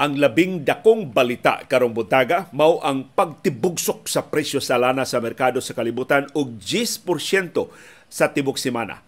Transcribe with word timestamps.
Ang 0.00 0.16
labing 0.16 0.64
dakong 0.64 1.12
balita 1.12 1.60
karong 1.68 1.92
buntaga 1.92 2.48
mao 2.56 2.80
ang 2.80 3.12
pagtibugsok 3.12 4.08
sa 4.08 4.24
presyo 4.24 4.56
sa 4.56 4.80
lana 4.80 5.04
sa 5.04 5.20
merkado 5.20 5.60
sa 5.60 5.76
kalibutan 5.76 6.24
og 6.32 6.56
10% 6.56 7.04
sa 8.08 8.32
tibok 8.32 8.56
semana. 8.56 9.04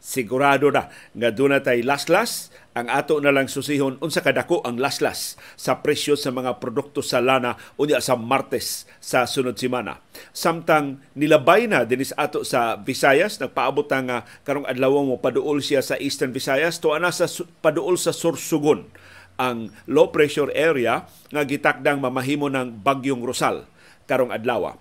Sigurado 0.00 0.72
na 0.72 0.88
nga 0.88 1.28
doon 1.28 1.60
tay 1.60 1.84
laslas 1.84 2.48
ang 2.72 2.88
ato 2.88 3.20
na 3.20 3.36
lang 3.36 3.52
susihon 3.52 4.00
unsa 4.00 4.24
kadako 4.24 4.64
ang 4.64 4.80
laslas 4.80 5.36
sa 5.60 5.84
presyo 5.84 6.16
sa 6.16 6.32
mga 6.32 6.56
produkto 6.56 7.04
sa 7.04 7.20
lana 7.20 7.60
unya 7.76 8.00
sa 8.00 8.16
Martes 8.16 8.88
sa 8.96 9.28
sunod 9.28 9.60
semana. 9.60 10.00
Samtang 10.32 11.04
nilabay 11.20 11.68
na 11.68 11.84
dinis 11.84 12.16
ato 12.16 12.48
sa 12.48 12.80
Visayas 12.80 13.36
nagpaabot 13.44 13.92
nga 13.92 14.24
karong 14.48 14.64
adlaw 14.64 15.04
mo 15.04 15.20
paduol 15.20 15.60
siya 15.60 15.84
sa 15.84 16.00
Eastern 16.00 16.32
Visayas 16.32 16.80
to 16.80 16.96
ana 16.96 17.12
sa 17.12 17.28
paduol 17.60 18.00
sa 18.00 18.16
Sursugon 18.16 18.88
ang 19.40 19.72
low 19.88 20.12
pressure 20.12 20.52
area 20.52 21.08
nga 21.32 21.42
gitakdang 21.48 21.96
mamahimo 21.96 22.52
ng 22.52 22.84
bagyong 22.84 23.24
Rosal 23.24 23.64
karong 24.04 24.36
adlaw. 24.36 24.76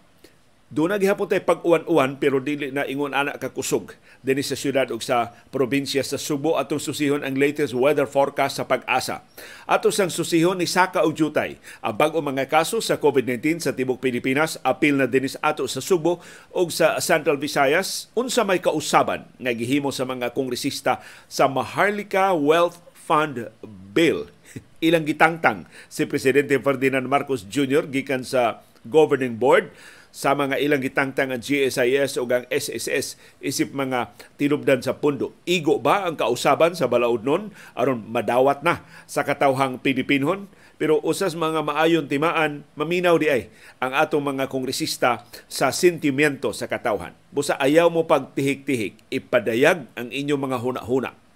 Doon 0.69 1.01
gihapon 1.01 1.25
tay 1.25 1.41
pag-uwan-uwan 1.41 2.21
pero 2.21 2.37
dili 2.37 2.69
na 2.69 2.85
ingon 2.85 3.17
ana 3.17 3.41
ka 3.41 3.49
kusog 3.49 3.89
dinhi 4.21 4.45
sa 4.45 4.53
syudad 4.53 4.85
ug 4.93 5.01
sa 5.01 5.33
probinsya 5.49 6.05
sa 6.05 6.21
Subo 6.21 6.61
atong 6.61 6.77
susihon 6.77 7.25
ang 7.25 7.33
latest 7.41 7.73
weather 7.73 8.05
forecast 8.05 8.61
sa 8.61 8.69
pag-asa. 8.69 9.25
Ato 9.65 9.89
sang 9.89 10.13
susihon 10.13 10.61
ni 10.61 10.69
Saka 10.69 11.01
og 11.01 11.17
Jutay 11.17 11.57
ang 11.81 11.97
bag-o 11.97 12.21
mga 12.21 12.45
kaso 12.45 12.85
sa 12.85 13.01
COVID-19 13.01 13.65
sa 13.65 13.73
tibok 13.73 13.97
Pilipinas 13.97 14.61
apil 14.61 14.93
na 14.93 15.09
dinis 15.09 15.41
ato 15.41 15.65
sa 15.65 15.81
Subo 15.81 16.21
ug 16.53 16.69
sa 16.69 17.01
Central 17.01 17.41
Visayas 17.41 18.13
unsa 18.13 18.45
may 18.45 18.61
kausaban 18.61 19.25
nga 19.41 19.49
gihimo 19.57 19.89
sa 19.89 20.05
mga 20.05 20.37
kongresista 20.37 21.01
sa 21.25 21.49
Maharlika 21.49 22.37
Wealth 22.37 22.77
Fund 23.09 23.49
Bill 23.65 24.29
ilang 24.85 25.09
gitangtang 25.09 25.65
si 25.89 26.05
Presidente 26.05 26.61
Ferdinand 26.61 27.09
Marcos 27.09 27.49
Jr. 27.49 27.89
gikan 27.89 28.21
sa 28.21 28.61
governing 28.85 29.41
board 29.41 29.73
sa 30.09 30.33
mga 30.33 30.57
ilang 30.61 30.81
gitangtang 30.81 31.29
ang 31.29 31.41
GSIS 31.41 32.17
o 32.17 32.25
ang 32.29 32.45
SSS 32.49 33.17
isip 33.41 33.73
mga 33.73 34.13
tinubdan 34.37 34.81
sa 34.81 34.97
pundo. 34.97 35.33
Igo 35.45 35.77
ba 35.77 36.05
ang 36.05 36.17
kausaban 36.17 36.73
sa 36.73 36.89
balaod 36.89 37.25
nun 37.25 37.53
aron 37.77 38.05
madawat 38.09 38.65
na 38.65 38.85
sa 39.05 39.21
katawhang 39.25 39.81
Pilipinon? 39.81 40.49
Pero 40.79 41.03
usas 41.03 41.35
mga 41.35 41.59
maayon 41.59 42.07
timaan, 42.07 42.63
maminaw 42.79 43.19
di 43.19 43.27
ay 43.27 43.51
ang 43.83 43.91
atong 43.91 44.23
mga 44.23 44.47
kongresista 44.47 45.27
sa 45.51 45.75
sentimiento 45.75 46.55
sa 46.55 46.71
katawhan. 46.71 47.11
Busa 47.35 47.59
ayaw 47.59 47.91
mo 47.91 48.07
pagtihik-tihik, 48.07 49.11
ipadayag 49.11 49.91
ang 49.99 50.07
inyong 50.07 50.39
mga 50.39 50.57
huna-huna. 50.63 51.28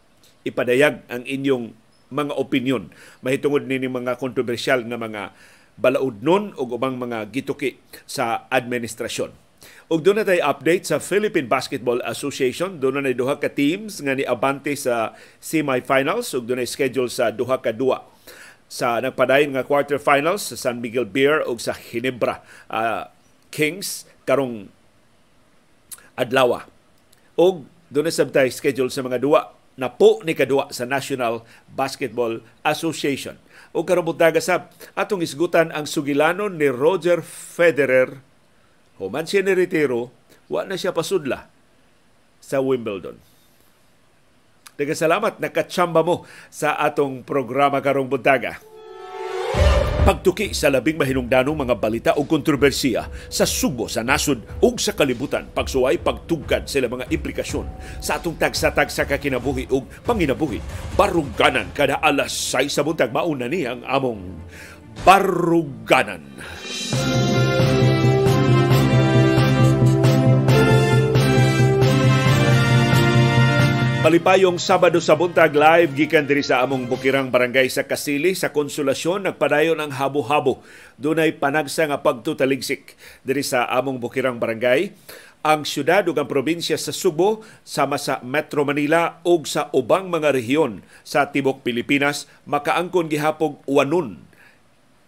Ipadayag 0.43 1.07
ang 1.07 1.23
inyong 1.23 1.75
mga 2.13 2.33
opinion 2.37 2.93
mahitungod 3.25 3.65
nini 3.65 3.89
mga 3.89 4.21
kontrobersyal 4.21 4.85
nga 4.85 4.99
mga 4.99 5.33
balaod 5.73 6.21
nun 6.21 6.53
o 6.53 6.69
ubang 6.69 6.95
mga 7.01 7.33
gituki 7.33 7.81
sa 8.05 8.45
administrasyon. 8.53 9.33
Ug 9.89 9.99
doon 10.03 10.21
na 10.21 10.27
tayo 10.27 10.41
update 10.47 10.87
sa 10.87 10.99
Philippine 10.99 11.47
Basketball 11.47 11.99
Association. 12.03 12.77
Doon 12.79 13.03
na 13.03 13.15
duha 13.15 13.39
ka 13.39 13.51
teams 13.51 13.99
nga 14.03 14.13
ni 14.15 14.23
Abante 14.27 14.75
sa 14.75 15.15
semifinals 15.39 16.31
ug 16.35 16.45
doon 16.45 16.63
schedule 16.67 17.09
sa 17.09 17.31
duha 17.33 17.59
ka 17.59 17.71
duwa 17.73 18.05
sa 18.73 18.97
nagpadayon 18.97 19.53
nga 19.53 19.67
quarterfinals 19.67 20.49
sa 20.49 20.55
San 20.57 20.81
Miguel 20.81 21.05
Beer 21.05 21.45
ug 21.45 21.61
sa 21.61 21.77
Ginebra 21.77 22.41
uh, 22.73 23.05
Kings 23.53 24.09
karong 24.25 24.65
adlaw. 26.17 26.65
Og 27.37 27.65
doon 27.93 28.09
na 28.09 28.13
sabtay 28.13 28.49
schedule 28.49 28.89
sa 28.89 29.05
mga 29.05 29.21
duwa 29.21 29.53
na 29.79 29.89
po 29.89 30.21
ni 30.21 30.37
kadua 30.37 30.69
sa 30.69 30.85
National 30.85 31.41
Basketball 31.69 32.45
Association. 32.61 33.37
O 33.73 33.81
karabutaga 33.81 34.37
sa 34.37 34.69
atong 34.93 35.25
isgutan 35.25 35.73
ang 35.73 35.89
sugilanon 35.89 36.61
ni 36.61 36.69
Roger 36.69 37.25
Federer. 37.25 38.21
Human 39.01 39.25
siya 39.25 39.41
ni 39.41 39.57
retiro, 39.57 40.13
wa 40.45 40.61
na 40.61 40.77
siya 40.77 40.93
pasudla 40.93 41.49
sa 42.37 42.61
Wimbledon. 42.61 43.17
Daga 44.73 44.93
salamat, 44.93 45.37
nakatsamba 45.37 46.01
mo 46.01 46.25
sa 46.49 46.77
atong 46.77 47.25
programa 47.25 47.81
karong 47.81 48.09
buntaga. 48.09 48.57
Pagtuki 50.03 50.51
sa 50.51 50.67
labing 50.67 50.99
mahinungdanong 50.99 51.63
mga 51.63 51.75
balita 51.79 52.11
o 52.19 52.27
kontrobersiya 52.27 53.07
sa 53.31 53.47
subo 53.47 53.87
sa 53.87 54.03
nasod 54.03 54.43
ug 54.59 54.75
sa 54.75 54.91
kalibutan, 54.91 55.47
pagsuway 55.55 55.95
pagtugkad 55.95 56.67
sila 56.67 56.91
mga 56.91 57.07
implikasyon 57.07 57.63
sa 58.03 58.19
atong 58.19 58.35
tagsatag 58.35 58.91
sa 58.91 59.07
kakinabuhi 59.07 59.71
ug 59.71 59.87
panginabuhi. 60.03 60.59
Baruganan 60.99 61.71
kada 61.71 62.03
alas 62.03 62.35
6 62.35 62.67
sa 62.67 62.83
buntag 62.83 63.15
mauna 63.15 63.47
ni 63.47 63.63
ang 63.63 63.79
among 63.87 64.43
Baruganan. 65.07 66.27
Baruganan. 66.35 67.32
Malipayong 74.03 74.59
Sabado 74.59 74.99
sa 74.99 75.15
buntag 75.15 75.55
live 75.55 75.95
gikan 75.95 76.27
diri 76.27 76.43
sa 76.43 76.59
among 76.59 76.91
bukirang 76.91 77.31
barangay 77.31 77.71
sa 77.71 77.87
Kasili 77.87 78.35
sa 78.35 78.51
Konsolasyon 78.51 79.31
nagpadayon 79.31 79.79
ang 79.79 79.95
habo-habo. 79.95 80.59
Dunay 80.99 81.39
panagsa 81.39 81.87
nga 81.87 82.03
pagtutaligsik 82.03 82.99
diri 83.23 83.47
sa 83.47 83.63
among 83.71 84.03
bukirang 84.03 84.43
barangay. 84.43 84.91
Ang 85.47 85.63
syudad 85.63 86.03
ug 86.03 86.19
ang 86.19 86.27
probinsya 86.27 86.75
sa 86.75 86.91
Subo 86.91 87.47
sama 87.63 87.95
sa 87.95 88.19
Metro 88.27 88.67
Manila 88.67 89.23
ug 89.23 89.47
sa 89.47 89.71
ubang 89.71 90.11
mga 90.11 90.35
rehiyon 90.35 90.83
sa 91.07 91.31
tibok 91.31 91.63
Pilipinas 91.63 92.27
makaangkon 92.43 93.07
gihapog 93.07 93.63
uwanon. 93.71 94.19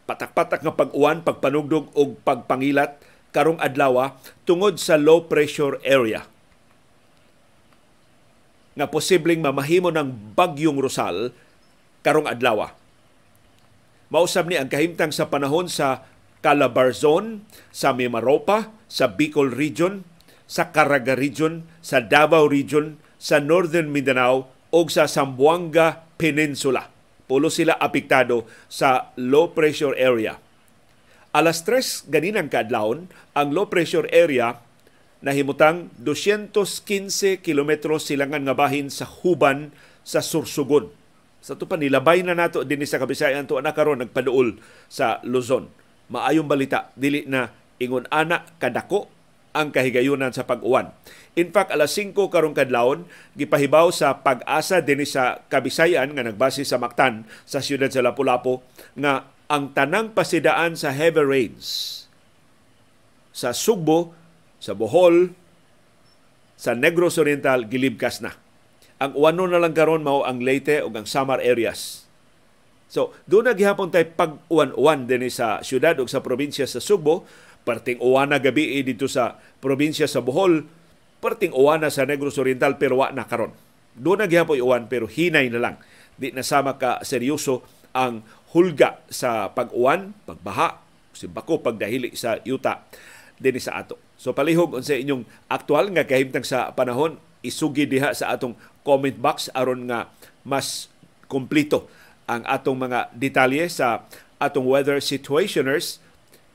Patak-patak 0.07 0.63
nga 0.63 0.71
pag-uwan, 0.71 1.19
pagpanugdog 1.19 1.91
ug 1.99 2.15
pagpangilat 2.23 2.95
karong 3.35 3.59
adlaw 3.59 4.15
tungod 4.47 4.79
sa 4.79 4.95
low 4.95 5.27
pressure 5.27 5.83
area 5.83 6.23
nga 8.75 8.91
posibleng 8.91 9.39
mamahimo 9.39 9.89
ng 9.89 10.35
bagyong 10.35 10.77
Rosal 10.77 11.31
karong 12.03 12.27
adlaw. 12.27 12.75
Mausab 14.11 14.51
ni 14.51 14.59
ang 14.59 14.69
kahimtang 14.69 15.09
sa 15.09 15.31
panahon 15.31 15.65
sa 15.71 16.05
Calabarzon, 16.45 17.41
sa 17.73 17.95
Mimaropa, 17.97 18.69
sa 18.85 19.09
Bicol 19.09 19.49
Region, 19.49 20.05
sa 20.45 20.69
Caraga 20.69 21.17
Region, 21.17 21.65
sa 21.81 22.05
Davao 22.05 22.45
Region, 22.45 23.01
sa 23.17 23.41
Northern 23.41 23.89
Mindanao 23.89 24.53
o 24.69 24.79
sa 24.85 25.09
Zamboanga 25.09 26.05
Peninsula. 26.21 26.93
Pulo 27.25 27.49
sila 27.49 27.81
apektado 27.81 28.45
sa 28.69 29.09
low 29.17 29.49
pressure 29.57 29.97
area. 29.97 30.37
Alas 31.33 31.65
3 31.65 32.13
ganinang 32.13 32.53
kadlawon, 32.53 33.09
ang 33.33 33.49
low 33.49 33.65
pressure 33.65 34.05
area 34.13 34.61
nahimutang 35.25 35.89
215 35.97 37.41
kilometros 37.41 38.13
silangan 38.13 38.45
nga 38.45 38.53
bahin 38.53 38.93
sa 38.93 39.09
Huban 39.09 39.73
sa 40.05 40.21
Sursugon. 40.21 40.93
Sa 41.41 41.57
to 41.57 41.65
pa 41.65 41.81
nilabay 41.81 42.21
na 42.21 42.37
nato 42.37 42.61
din 42.61 42.85
sa 42.85 43.01
Kabisayan 43.01 43.49
to 43.49 43.57
na 43.57 43.73
karon 43.73 44.05
nagpaduol 44.05 44.61
sa 44.85 45.17
Luzon. 45.25 45.65
Maayong 46.13 46.45
balita 46.45 46.93
dili 46.93 47.25
na 47.25 47.49
ingon 47.81 48.05
ana 48.13 48.45
kadako 48.61 49.09
ang 49.55 49.73
kahigayunan 49.73 50.29
sa 50.29 50.45
pag-uwan. 50.45 50.93
In 51.33 51.49
fact, 51.49 51.71
alas 51.73 51.95
5 51.97 52.13
karong 52.13 52.53
kadlawon 52.53 53.09
gipahibaw 53.33 53.89
sa 53.89 54.21
pag-asa 54.21 54.83
din 54.85 55.01
sa 55.09 55.41
Kabisayan 55.49 56.13
nga 56.13 56.21
nagbase 56.21 56.61
sa 56.67 56.77
Mactan 56.77 57.25
sa 57.49 57.65
siyudad 57.65 57.89
sa 57.89 58.05
Lapu-Lapu 58.05 58.61
nga 58.93 59.25
ang 59.49 59.73
tanang 59.73 60.13
pasidaan 60.13 60.77
sa 60.77 60.93
heavy 60.93 61.23
rains 61.25 61.65
sa 63.35 63.51
Sugbo 63.51 64.24
sa 64.65 64.73
Bohol, 64.73 65.37
sa 66.57 66.73
Negros 66.73 67.21
Oriental, 67.21 67.69
gilibkas 67.69 68.25
na. 68.25 68.33
Ang 68.97 69.13
uwano 69.13 69.45
na 69.45 69.61
lang 69.61 69.77
karon 69.77 70.01
mao 70.01 70.25
ang 70.25 70.41
Leyte 70.41 70.81
ug 70.81 70.97
ang 70.97 71.05
Samar 71.05 71.37
areas. 71.45 72.09
So, 72.89 73.13
doon 73.29 73.51
na 73.51 73.53
gihapon 73.53 73.93
tay 73.93 74.09
pag-uwan-uwan 74.09 75.05
din 75.05 75.29
sa 75.29 75.61
syudad 75.61 75.93
ug 76.01 76.09
sa 76.09 76.25
probinsya 76.25 76.65
sa 76.65 76.81
Subo, 76.81 77.29
perting 77.61 78.01
uwana 78.01 78.41
gabi 78.41 78.81
dito 78.81 79.05
sa 79.05 79.37
probinsya 79.61 80.09
sa 80.09 80.25
Bohol, 80.25 80.65
perting 81.21 81.53
uwana 81.53 81.93
sa 81.93 82.09
Negros 82.09 82.41
Oriental 82.41 82.81
pero 82.81 83.03
wa 83.03 83.13
na 83.13 83.29
karon. 83.29 83.53
Doon 83.93 84.25
na 84.25 84.31
gihapon 84.31 84.57
uwan 84.63 84.89
pero 84.89 85.05
hinay 85.05 85.51
na 85.51 85.61
lang. 85.61 85.75
Di 86.15 86.31
nasama 86.31 86.79
ka 86.79 87.03
seryoso 87.03 87.61
ang 87.91 88.23
hulga 88.55 89.03
sa 89.11 89.51
pag-uwan, 89.51 90.15
pagbaha, 90.23 90.79
simbako 91.11 91.59
pagdahili 91.59 92.15
sa 92.15 92.39
yuta 92.47 92.87
dinhi 93.35 93.59
sa 93.59 93.83
ato. 93.83 94.04
So 94.15 94.31
palihog 94.31 94.75
unsa 94.75 94.95
inyong 94.95 95.27
aktual 95.51 95.91
nga 95.91 96.07
kahimtang 96.07 96.47
sa 96.47 96.71
panahon 96.71 97.19
isugi 97.45 97.85
diha 97.85 98.15
sa 98.15 98.33
atong 98.33 98.57
comment 98.81 99.15
box 99.15 99.51
aron 99.53 99.85
nga 99.85 100.09
mas 100.41 100.87
kumplito 101.27 101.89
ang 102.25 102.41
atong 102.47 102.77
mga 102.77 103.13
detalye 103.13 103.69
sa 103.69 104.07
atong 104.41 104.65
weather 104.65 104.97
situationers 104.97 106.01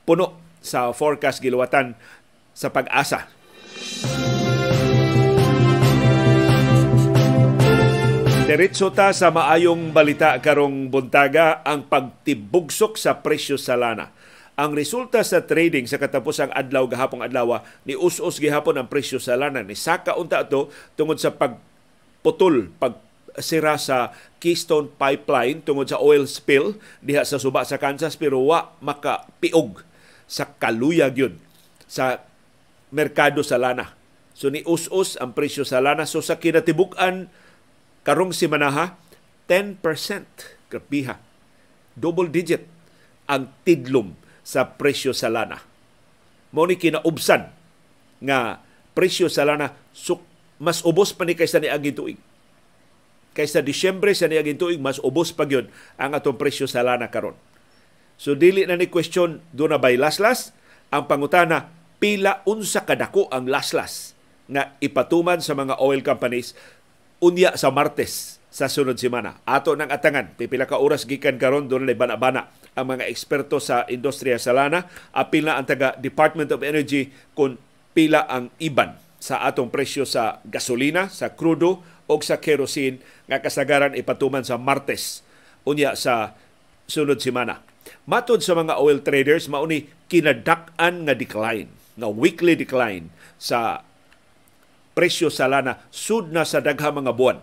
puno 0.03 0.35
sa 0.61 0.91
forecast 0.91 1.39
giluwatan 1.39 1.97
sa 2.51 2.69
pag-asa. 2.69 3.31
Diretso 8.51 8.91
ta 8.91 9.15
sa 9.15 9.31
maayong 9.31 9.95
balita 9.95 10.35
karong 10.43 10.91
buntaga 10.91 11.63
ang 11.63 11.87
pagtibugsok 11.87 12.99
sa 12.99 13.23
presyo 13.23 13.55
sa 13.55 13.79
lana. 13.79 14.11
Ang 14.59 14.75
resulta 14.75 15.23
sa 15.23 15.41
trading 15.47 15.87
sa 15.87 15.95
katapusang 15.95 16.51
adlaw 16.51 16.83
gahapong 16.85 17.23
adlaw 17.23 17.63
ni 17.87 17.95
us-us 17.95 18.37
gihapon 18.37 18.75
ang 18.75 18.91
presyo 18.91 19.17
sa 19.17 19.39
lana 19.39 19.63
ni 19.63 19.79
saka 19.79 20.19
unta 20.19 20.43
ato 20.43 20.67
tungod 20.99 21.17
sa 21.17 21.31
pagputol 21.31 22.67
pag 22.75 22.99
sira 23.39 23.79
sa 23.79 24.11
Keystone 24.43 24.91
Pipeline 24.91 25.63
tungod 25.63 25.87
sa 25.87 26.03
oil 26.03 26.27
spill 26.27 26.75
diha 26.99 27.23
sa 27.23 27.39
suba 27.39 27.63
sa 27.63 27.79
Kansas 27.79 28.19
pero 28.19 28.43
wa 28.43 28.75
makapiog 28.83 29.87
sa 30.27 30.51
kaluyag 30.59 31.15
yun 31.15 31.33
sa 31.87 32.23
merkado 32.91 33.39
sa 33.43 33.55
lana. 33.55 33.95
So 34.35 34.51
ni 34.51 34.67
us-us 34.67 35.15
ang 35.19 35.31
presyo 35.31 35.63
sa 35.63 35.79
lana. 35.79 36.03
So 36.03 36.19
sa 36.19 36.39
kinatibuk-an 36.39 37.31
karong 38.03 38.35
simanaha 38.35 38.99
10% 39.47 39.79
grabiha 40.71 41.19
double 41.95 42.31
digit 42.31 42.63
ang 43.27 43.51
tidlom 43.67 44.15
sa 44.41 44.77
presyo 44.77 45.13
sa 45.13 45.29
lana. 45.29 45.61
Mao 46.51 46.67
ni 46.67 46.75
kinaubsan 46.75 47.47
nga 48.21 48.59
presyo 48.91 49.31
sa 49.31 49.47
lana 49.47 49.73
suk 49.95 50.21
mas 50.61 50.85
ubos 50.85 51.15
pa 51.15 51.25
ni 51.25 51.33
kaysa 51.33 51.57
ni 51.57 51.71
aging 51.71 51.97
tuig. 51.97 52.19
Kaysa 53.31 53.63
Disyembre 53.63 54.11
sa 54.13 54.27
niaging 54.27 54.59
tuig 54.59 54.77
mas 54.77 54.99
ubos 55.01 55.33
pa 55.33 55.47
gyud 55.47 55.71
ang 55.97 56.13
atong 56.13 56.37
presyo 56.37 56.69
sa 56.69 56.85
lana 56.85 57.09
karon. 57.09 57.33
So 58.21 58.37
dili 58.37 58.67
na 58.69 58.77
ni 58.77 58.85
question 58.91 59.41
do 59.49 59.65
na 59.65 59.81
bay 59.81 59.97
laslas? 59.97 60.53
Ang 60.93 61.09
pangutana 61.09 61.73
pila 61.97 62.45
unsa 62.45 62.85
kadako 62.85 63.31
ang 63.33 63.49
laslas 63.49 64.13
nga 64.51 64.75
ipatuman 64.83 65.39
sa 65.39 65.55
mga 65.55 65.79
oil 65.79 66.03
companies 66.03 66.53
unya 67.23 67.55
sa 67.55 67.71
Martes 67.71 68.37
sa 68.51 68.67
sunod 68.67 68.99
semana. 68.99 69.39
Ato 69.47 69.73
nang 69.79 69.87
atangan, 69.87 70.35
pipila 70.35 70.67
ka 70.67 70.75
oras 70.77 71.07
gikan 71.07 71.39
karon 71.39 71.71
doon 71.71 71.87
na 71.87 71.95
bana-bana 71.95 72.51
ang 72.75 72.85
mga 72.87 73.07
eksperto 73.11 73.59
sa 73.59 73.83
industriya 73.91 74.39
sa 74.39 74.55
lana, 74.55 74.87
apil 75.11 75.47
na 75.47 75.59
ang 75.59 75.67
taga 75.67 75.95
Department 75.99 76.49
of 76.55 76.63
Energy 76.63 77.11
kung 77.35 77.59
pila 77.91 78.23
ang 78.31 78.47
iban 78.63 78.95
sa 79.21 79.43
atong 79.45 79.69
presyo 79.69 80.07
sa 80.07 80.39
gasolina, 80.47 81.11
sa 81.11 81.35
krudo 81.35 81.83
o 82.07 82.13
sa 82.23 82.39
kerosene 82.39 82.99
nga 83.27 83.39
kasagaran 83.39 83.95
ipatuman 83.95 84.43
sa 84.43 84.57
Martes 84.57 85.23
unya 85.63 85.93
sa 85.93 86.33
sunod 86.89 87.21
semana. 87.21 87.61
Matod 88.09 88.41
sa 88.41 88.57
mga 88.57 88.81
oil 88.81 88.99
traders, 89.05 89.45
mauni 89.45 89.87
kinadak-an 90.09 91.05
nga 91.05 91.15
decline, 91.15 91.69
nga 91.95 92.09
weekly 92.09 92.57
decline 92.57 93.13
sa 93.37 93.85
presyo 94.97 95.31
sa 95.31 95.47
lana 95.47 95.85
sud 95.93 96.33
na 96.33 96.43
sa 96.43 96.59
dagha 96.59 96.91
mga 96.91 97.13
buwan. 97.15 97.39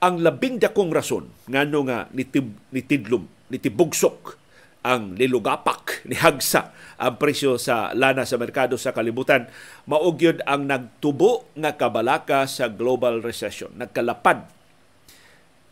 Ang 0.00 0.24
labing 0.24 0.56
dakong 0.56 0.88
rason 0.96 1.28
ngano 1.44 1.84
nga 1.84 2.08
nitib, 2.16 2.56
nitidlom, 2.72 3.28
nitibugsok 3.52 4.40
ang 4.80 5.12
nilugapak 5.12 6.00
ni 6.08 6.16
Hagsa 6.16 6.72
ang 6.96 7.20
presyo 7.20 7.60
sa 7.60 7.92
lana 7.92 8.24
sa 8.24 8.40
merkado 8.40 8.80
sa 8.80 8.96
kalibutan 8.96 9.52
maugyod 9.84 10.40
ang 10.48 10.64
nagtubo 10.64 11.52
nga 11.52 11.76
kabalaka 11.76 12.48
sa 12.48 12.72
global 12.72 13.20
recession. 13.20 13.76
Nagkalapad 13.76 14.48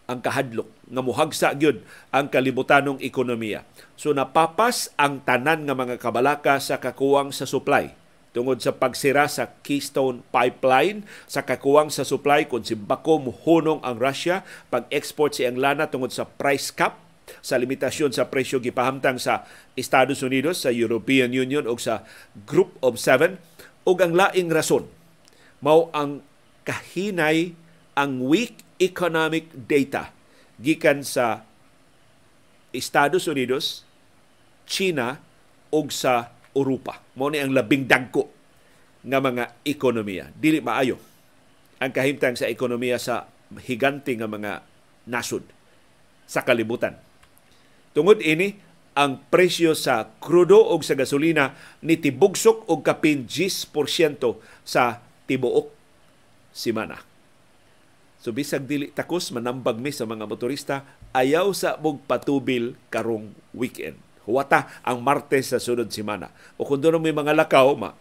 ang 0.08 0.20
kahadlok 0.20 0.68
nga 0.92 1.00
muhagsa 1.00 1.48
gyud 1.56 1.80
ang 2.12 2.28
kalibutanong 2.28 3.00
ekonomiya. 3.00 3.64
So 3.96 4.12
napapas 4.12 4.92
ang 5.00 5.24
tanan 5.24 5.64
nga 5.64 5.72
mga 5.72 5.96
kabalaka 5.96 6.60
sa 6.60 6.76
kakuwang 6.76 7.32
sa 7.32 7.48
supply 7.48 7.96
tungod 8.36 8.60
sa 8.60 8.76
pagsira 8.76 9.26
sa 9.26 9.50
Keystone 9.64 10.20
Pipeline 10.28 11.04
sa 11.24 11.42
kakuwang 11.42 11.88
sa 11.88 12.04
supply 12.04 12.44
kung 12.44 12.62
si 12.62 12.76
Bako 12.76 13.24
muhunong 13.24 13.80
ang 13.82 13.96
Russia 13.96 14.44
pag-export 14.68 15.36
si 15.36 15.48
ang 15.48 15.56
lana 15.56 15.88
tungod 15.88 16.12
sa 16.12 16.28
price 16.28 16.70
cap 16.70 17.08
sa 17.44 17.60
limitasyon 17.60 18.12
sa 18.12 18.28
presyo 18.32 18.56
gipahamtang 18.60 19.20
sa 19.20 19.44
Estados 19.76 20.24
Unidos, 20.24 20.64
sa 20.64 20.72
European 20.72 21.32
Union 21.36 21.68
o 21.68 21.76
sa 21.76 22.04
Group 22.48 22.76
of 22.80 22.96
Seven 22.96 23.36
ug 23.84 23.96
ang 24.00 24.16
laing 24.16 24.48
rason. 24.48 24.88
Mao 25.60 25.92
ang 25.92 26.24
kahinay 26.64 27.52
ang 27.96 28.24
weak 28.24 28.64
economic 28.78 29.50
data 29.66 30.14
gikan 30.60 31.02
sa 31.02 31.44
Estados 32.70 33.26
Unidos, 33.26 33.82
China 34.68 35.18
ug 35.72 35.88
sa 35.88 36.32
Europa. 36.52 37.00
Mo 37.16 37.28
ni 37.28 37.40
ang 37.40 37.52
labing 37.52 37.88
dagko 37.88 38.28
nga 39.04 39.18
mga 39.20 39.64
ekonomiya. 39.64 40.32
Dili 40.34 40.60
maayo 40.60 40.98
ang 41.78 41.94
kahimtang 41.94 42.34
sa 42.34 42.50
ekonomiya 42.50 42.98
sa 42.98 43.30
higante 43.64 44.12
nga 44.18 44.28
mga 44.28 44.62
nasod 45.08 45.46
sa 46.28 46.44
kalibutan. 46.44 46.98
Tungod 47.96 48.20
ini, 48.20 48.60
ang 48.98 49.22
presyo 49.30 49.78
sa 49.78 50.10
krudo 50.18 50.58
o 50.58 50.74
sa 50.82 50.98
gasolina 50.98 51.54
ni 51.86 51.94
tibugsok 51.94 52.66
og 52.66 52.82
kapin 52.82 53.30
10% 53.30 53.70
sa 54.66 54.98
tibuok 55.30 55.70
simana. 56.50 56.98
So 58.18 58.34
bisag 58.34 58.66
dili 58.66 58.90
takos 58.90 59.30
manambag 59.30 59.78
mi 59.78 59.94
sa 59.94 60.02
mga 60.02 60.26
motorista 60.26 60.82
ayaw 61.14 61.54
sa 61.54 61.78
mog 61.78 62.02
patubil 62.10 62.74
karong 62.90 63.30
weekend 63.54 64.07
huwata 64.28 64.68
ang 64.84 65.00
Martes 65.00 65.48
sa 65.48 65.56
sunod 65.56 65.88
semana. 65.88 66.28
O 66.60 66.68
kung 66.68 66.76
doon 66.76 67.00
may 67.00 67.16
mga 67.16 67.32
lakaw, 67.32 67.72
ma, 67.72 67.96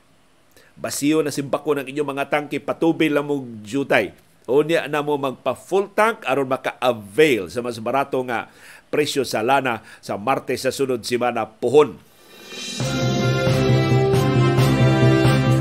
basiyo 0.75 1.23
na 1.23 1.31
simbako 1.31 1.79
ng 1.79 1.87
inyong 1.87 2.11
mga 2.11 2.27
tangke, 2.27 2.59
patubil 2.59 3.15
lang 3.15 3.25
mong 3.25 3.63
jutay. 3.63 4.11
O 4.47 4.63
niya 4.63 4.87
na 4.91 5.03
mo 5.03 5.15
magpa 5.15 5.55
full 5.55 5.91
tank 5.91 6.23
aron 6.23 6.47
maka-avail 6.47 7.51
sa 7.51 7.59
mas 7.63 7.79
barato 7.79 8.19
nga 8.23 8.47
presyo 8.87 9.27
sa 9.27 9.43
lana 9.43 9.83
sa 9.99 10.15
Martes 10.15 10.63
sa 10.63 10.71
sunod 10.71 11.03
semana 11.03 11.47
puhon. 11.47 11.99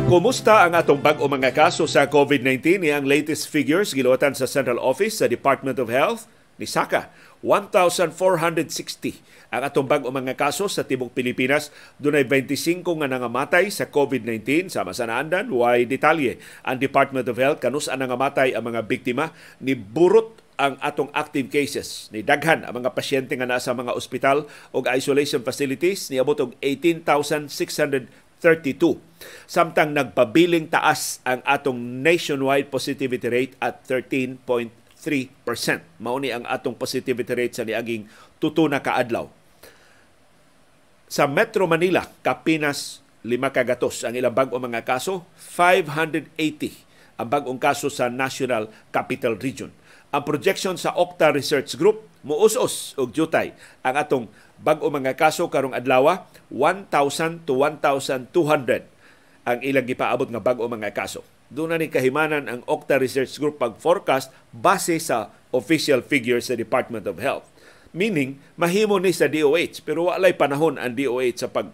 Kumusta 0.06 0.62
ang 0.62 0.78
atong 0.78 1.02
bag-o 1.02 1.26
mga 1.26 1.50
kaso 1.50 1.82
sa 1.90 2.06
COVID-19? 2.06 2.78
Ni 2.78 2.94
ang 2.94 3.02
latest 3.02 3.50
figures 3.50 3.90
giluwatan 3.90 4.38
sa 4.38 4.46
Central 4.46 4.78
Office 4.78 5.18
sa 5.18 5.26
Department 5.26 5.82
of 5.82 5.90
Health 5.90 6.30
ni 6.56 6.66
Saka 6.68 7.12
1,460 7.44 9.22
ang 9.54 9.62
atong 9.62 9.86
bag-o 9.86 10.10
mga 10.10 10.34
kaso 10.34 10.66
sa 10.66 10.82
tibok 10.82 11.14
Pilipinas. 11.14 11.70
Dunay 12.02 12.26
25 12.26 12.82
nga 12.82 13.06
nangamatay 13.06 13.70
sa 13.70 13.86
COVID-19 13.86 14.72
sa 14.74 14.82
masanaandan. 14.82 15.54
Why 15.54 15.86
detalye 15.86 16.42
ang 16.66 16.82
Department 16.82 17.30
of 17.30 17.38
Health 17.38 17.62
kanus 17.62 17.86
ang 17.86 18.02
nangamatay 18.02 18.58
ang 18.58 18.66
mga 18.66 18.82
biktima 18.90 19.30
ni 19.62 19.78
burot 19.78 20.42
ang 20.56 20.80
atong 20.80 21.12
active 21.12 21.52
cases 21.52 22.08
ni 22.08 22.24
daghan 22.24 22.64
ang 22.64 22.80
mga 22.80 22.96
pasyente 22.96 23.36
nga 23.36 23.44
nasa 23.44 23.76
mga 23.76 23.92
ospital 23.92 24.48
o 24.72 24.80
isolation 24.88 25.44
facilities 25.44 26.08
ni 26.08 26.16
abot 26.16 26.40
og 26.40 26.56
18,632 26.64 28.08
samtang 29.44 29.92
nagpabiling 29.92 30.72
taas 30.72 31.20
ang 31.28 31.44
atong 31.44 32.00
nationwide 32.00 32.72
positivity 32.72 33.28
rate 33.28 33.54
at 33.60 33.84
13.3%. 33.84 34.85
Mao 36.02 36.18
ni 36.18 36.34
ang 36.34 36.42
atong 36.44 36.74
positivity 36.74 37.32
rate 37.32 37.54
sa 37.54 37.64
niaging 37.64 38.10
tuto 38.42 38.66
na 38.66 38.82
kaadlaw. 38.82 39.30
Sa 41.06 41.30
Metro 41.30 41.70
Manila, 41.70 42.02
kapinas 42.20 43.00
lima 43.26 43.50
kagatos 43.50 44.06
ang 44.06 44.14
ilang 44.14 44.34
bag-o 44.34 44.58
mga 44.58 44.82
kaso, 44.86 45.26
580 45.38 46.34
ang 47.16 47.28
bag-ong 47.30 47.58
kaso 47.58 47.88
sa 47.88 48.06
National 48.12 48.68
Capital 48.92 49.38
Region. 49.40 49.72
Ang 50.14 50.22
projection 50.22 50.78
sa 50.78 50.94
Octa 50.94 51.34
Research 51.34 51.74
Group, 51.74 52.06
muusos 52.26 52.94
og 52.98 53.14
jutay 53.14 53.54
ang 53.86 53.94
atong 53.98 54.26
bag-o 54.58 54.90
mga 54.90 55.14
kaso 55.14 55.46
karong 55.46 55.74
adlaw 55.74 56.26
1,000 56.50 57.46
to 57.46 57.54
1,200 57.58 58.30
ang 59.46 59.58
ilang 59.62 59.86
gipaabot 59.86 60.26
nga 60.26 60.42
bag-o 60.42 60.66
mga 60.66 60.90
kaso. 60.90 61.22
Doon 61.46 61.74
na 61.74 61.78
ni 61.78 61.86
kahimanan 61.86 62.50
ang 62.50 62.60
Octa 62.66 62.98
Research 62.98 63.38
Group 63.38 63.62
pag-forecast 63.62 64.34
base 64.50 64.98
sa 64.98 65.30
official 65.54 66.02
figures 66.02 66.50
sa 66.50 66.58
Department 66.58 67.06
of 67.06 67.22
Health. 67.22 67.46
Meaning, 67.94 68.42
mahimo 68.58 68.98
ni 68.98 69.14
sa 69.14 69.30
DOH, 69.30 69.86
pero 69.86 70.10
walay 70.10 70.34
panahon 70.34 70.76
ang 70.76 70.92
DOH 70.92 71.46
sa 71.46 71.48
pag 71.48 71.70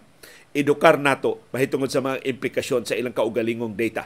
edukar 0.53 1.01
nato 1.01 1.41
mahitungod 1.49 1.89
sa 1.89 1.99
mga 2.05 2.21
implikasyon 2.21 2.85
sa 2.85 2.93
ilang 2.93 3.11
kaugalingong 3.11 3.73
data. 3.73 4.05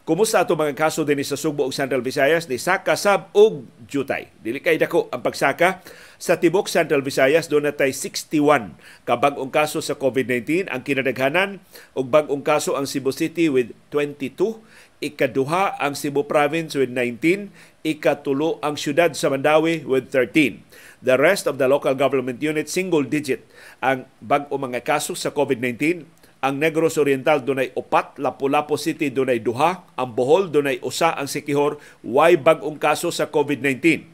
Kumusta 0.00 0.40
ato 0.40 0.56
mga 0.56 0.72
kaso 0.72 1.04
din 1.04 1.20
sa 1.20 1.36
Sugbo 1.36 1.68
ug 1.68 1.76
Central 1.76 2.00
Visayas 2.00 2.48
ni 2.48 2.56
Saka 2.56 2.96
Sab 2.96 3.28
ug 3.36 3.68
Jutay. 3.84 4.32
Dili 4.40 4.58
kay 4.58 4.80
dako 4.80 5.12
ang 5.12 5.20
pagsaka 5.20 5.84
sa 6.16 6.40
tibok 6.40 6.72
Central 6.72 7.04
Visayas 7.04 7.52
do 7.52 7.60
natay 7.60 7.92
61 7.92 8.74
ka 9.04 9.20
bag-ong 9.20 9.52
kaso 9.52 9.84
sa 9.84 9.94
COVID-19 9.94 10.72
ang 10.72 10.80
kinadaghanan 10.80 11.60
ug 11.92 12.08
bag-ong 12.08 12.40
kaso 12.40 12.80
ang 12.80 12.88
Cebu 12.88 13.12
City 13.12 13.52
with 13.52 13.76
22 13.92 14.64
ikaduha 15.00 15.80
ang 15.80 15.96
Cebu 15.96 16.28
Province 16.28 16.76
with 16.76 16.92
19, 16.92 17.48
ikatulo 17.82 18.60
ang 18.60 18.76
siyudad 18.76 19.16
sa 19.16 19.32
Mandawi 19.32 19.82
with 19.88 20.12
13. 20.12 20.60
The 21.00 21.16
rest 21.16 21.48
of 21.48 21.56
the 21.56 21.64
local 21.64 21.96
government 21.96 22.44
units, 22.44 22.76
single 22.76 23.08
digit 23.08 23.48
ang 23.80 24.04
bag-o 24.20 24.60
mga 24.60 24.84
kaso 24.84 25.16
sa 25.16 25.32
COVID-19 25.32 26.04
ang 26.40 26.56
Negros 26.56 26.96
Oriental 26.96 27.44
dunay 27.44 27.68
upat, 27.76 28.16
Lapu-Lapu 28.16 28.80
City 28.80 29.12
dunay 29.12 29.44
duha, 29.44 29.84
ang 29.92 30.10
Bohol 30.16 30.48
dunay 30.48 30.80
usa, 30.80 31.12
ang 31.12 31.28
Sikihor 31.28 31.76
way 32.00 32.40
bag-ong 32.40 32.80
kaso 32.80 33.12
sa 33.12 33.28
COVID-19. 33.28 34.08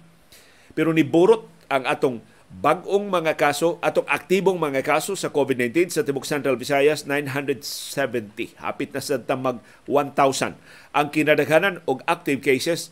Pero 0.74 0.90
niburot 0.90 1.46
ang 1.70 1.86
atong 1.86 2.18
bag-ong 2.56 3.12
mga 3.12 3.36
kaso, 3.36 3.76
atong 3.84 4.08
aktibong 4.08 4.56
mga 4.56 4.80
kaso 4.80 5.12
sa 5.12 5.28
COVID-19 5.28 5.92
sa 5.92 6.00
Tibok 6.00 6.24
Central 6.24 6.56
Visayas 6.56 7.04
970. 7.04 8.56
Hapit 8.56 8.96
na 8.96 9.04
sa 9.04 9.20
tamag 9.20 9.60
1,000. 9.84 10.56
Ang 10.96 11.06
kinadaghanan 11.12 11.84
og 11.84 12.00
active 12.08 12.40
cases 12.40 12.88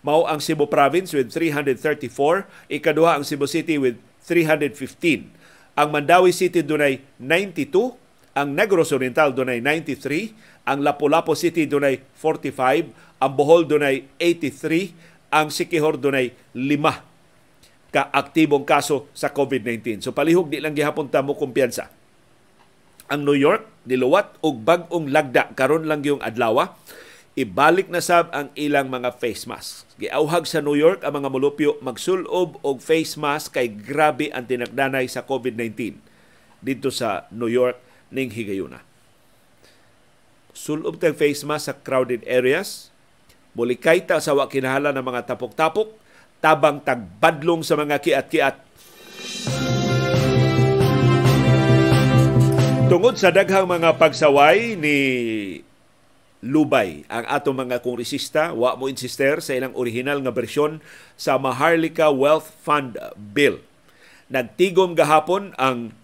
mao 0.00 0.24
ang 0.24 0.40
Cebu 0.40 0.68
Province 0.68 1.12
with 1.16 1.32
334, 1.32 2.48
ikaduha 2.68 3.16
ang 3.16 3.24
Cebu 3.24 3.44
City 3.48 3.76
with 3.80 4.00
315. 4.24 5.32
Ang 5.76 5.88
Mandawi 5.92 6.32
City 6.32 6.60
dunay 6.64 7.00
92, 7.20 7.96
ang 8.36 8.52
Negros 8.52 8.92
Oriental 8.92 9.32
dunay 9.32 9.60
93, 9.60 10.68
ang 10.68 10.80
Lapu-Lapu 10.80 11.32
City 11.36 11.64
dunay 11.68 12.04
45, 12.20 12.92
ang 13.20 13.32
Bohol 13.32 13.64
dunay 13.68 14.04
83, 14.20 14.92
ang 15.32 15.48
Sikihor 15.48 15.96
dunay 16.00 16.36
5 16.52 17.13
ka 17.94 18.10
aktibong 18.10 18.66
kaso 18.66 19.06
sa 19.14 19.30
COVID-19. 19.30 20.02
So 20.02 20.10
palihog 20.10 20.50
di 20.50 20.58
lang 20.58 20.74
gihapon 20.74 21.06
ta 21.06 21.22
mo 21.22 21.38
kumpiyansa. 21.38 21.86
Ang 23.06 23.22
New 23.22 23.38
York 23.38 23.62
niluwat 23.86 24.34
og 24.42 24.66
bag-ong 24.66 25.14
lagda 25.14 25.54
karon 25.54 25.86
lang 25.86 26.02
yung 26.02 26.18
adlaw 26.18 26.74
ibalik 27.34 27.90
na 27.90 27.98
sab 27.98 28.30
ang 28.30 28.50
ilang 28.54 28.86
mga 28.86 29.18
face 29.18 29.46
mask. 29.50 29.86
Giauhag 29.98 30.46
sa 30.46 30.62
New 30.62 30.78
York 30.78 31.02
ang 31.02 31.18
mga 31.18 31.28
mulupyo 31.30 31.70
magsulob 31.82 32.62
og 32.62 32.78
face 32.78 33.18
mask 33.18 33.58
kay 33.58 33.66
grabe 33.70 34.30
ang 34.30 34.46
tinagdanay 34.46 35.10
sa 35.10 35.26
COVID-19 35.26 35.98
dito 36.62 36.88
sa 36.94 37.26
New 37.34 37.50
York 37.50 37.78
ning 38.14 38.30
higayuna. 38.30 38.86
Sulob 40.54 41.02
tag 41.02 41.18
face 41.18 41.42
mask 41.42 41.66
sa 41.66 41.74
crowded 41.74 42.22
areas, 42.30 42.94
mulikay 43.58 44.06
ta 44.06 44.22
sa 44.22 44.38
wa 44.38 44.46
kinahala 44.46 44.94
ng 44.94 45.02
mga 45.02 45.34
tapok-tapok, 45.34 45.90
tabang 46.44 46.84
tagbadlong 46.84 47.64
sa 47.64 47.72
mga 47.80 48.04
kiat-kiat. 48.04 48.56
Tungod 52.92 53.16
sa 53.16 53.32
daghang 53.32 53.64
mga 53.64 53.96
pagsaway 53.96 54.76
ni 54.76 54.96
Lubay 56.44 57.08
ang 57.08 57.24
ato 57.24 57.56
mga 57.56 57.80
kongresista 57.80 58.52
wa 58.52 58.76
mo 58.76 58.92
insister 58.92 59.40
sa 59.40 59.56
ilang 59.56 59.72
original 59.72 60.20
nga 60.20 60.28
bersyon 60.28 60.84
sa 61.16 61.40
Maharlika 61.40 62.12
Wealth 62.12 62.52
Fund 62.60 63.00
Bill. 63.16 63.64
Nagtigom 64.28 64.92
gahapon 64.92 65.56
ang 65.56 65.96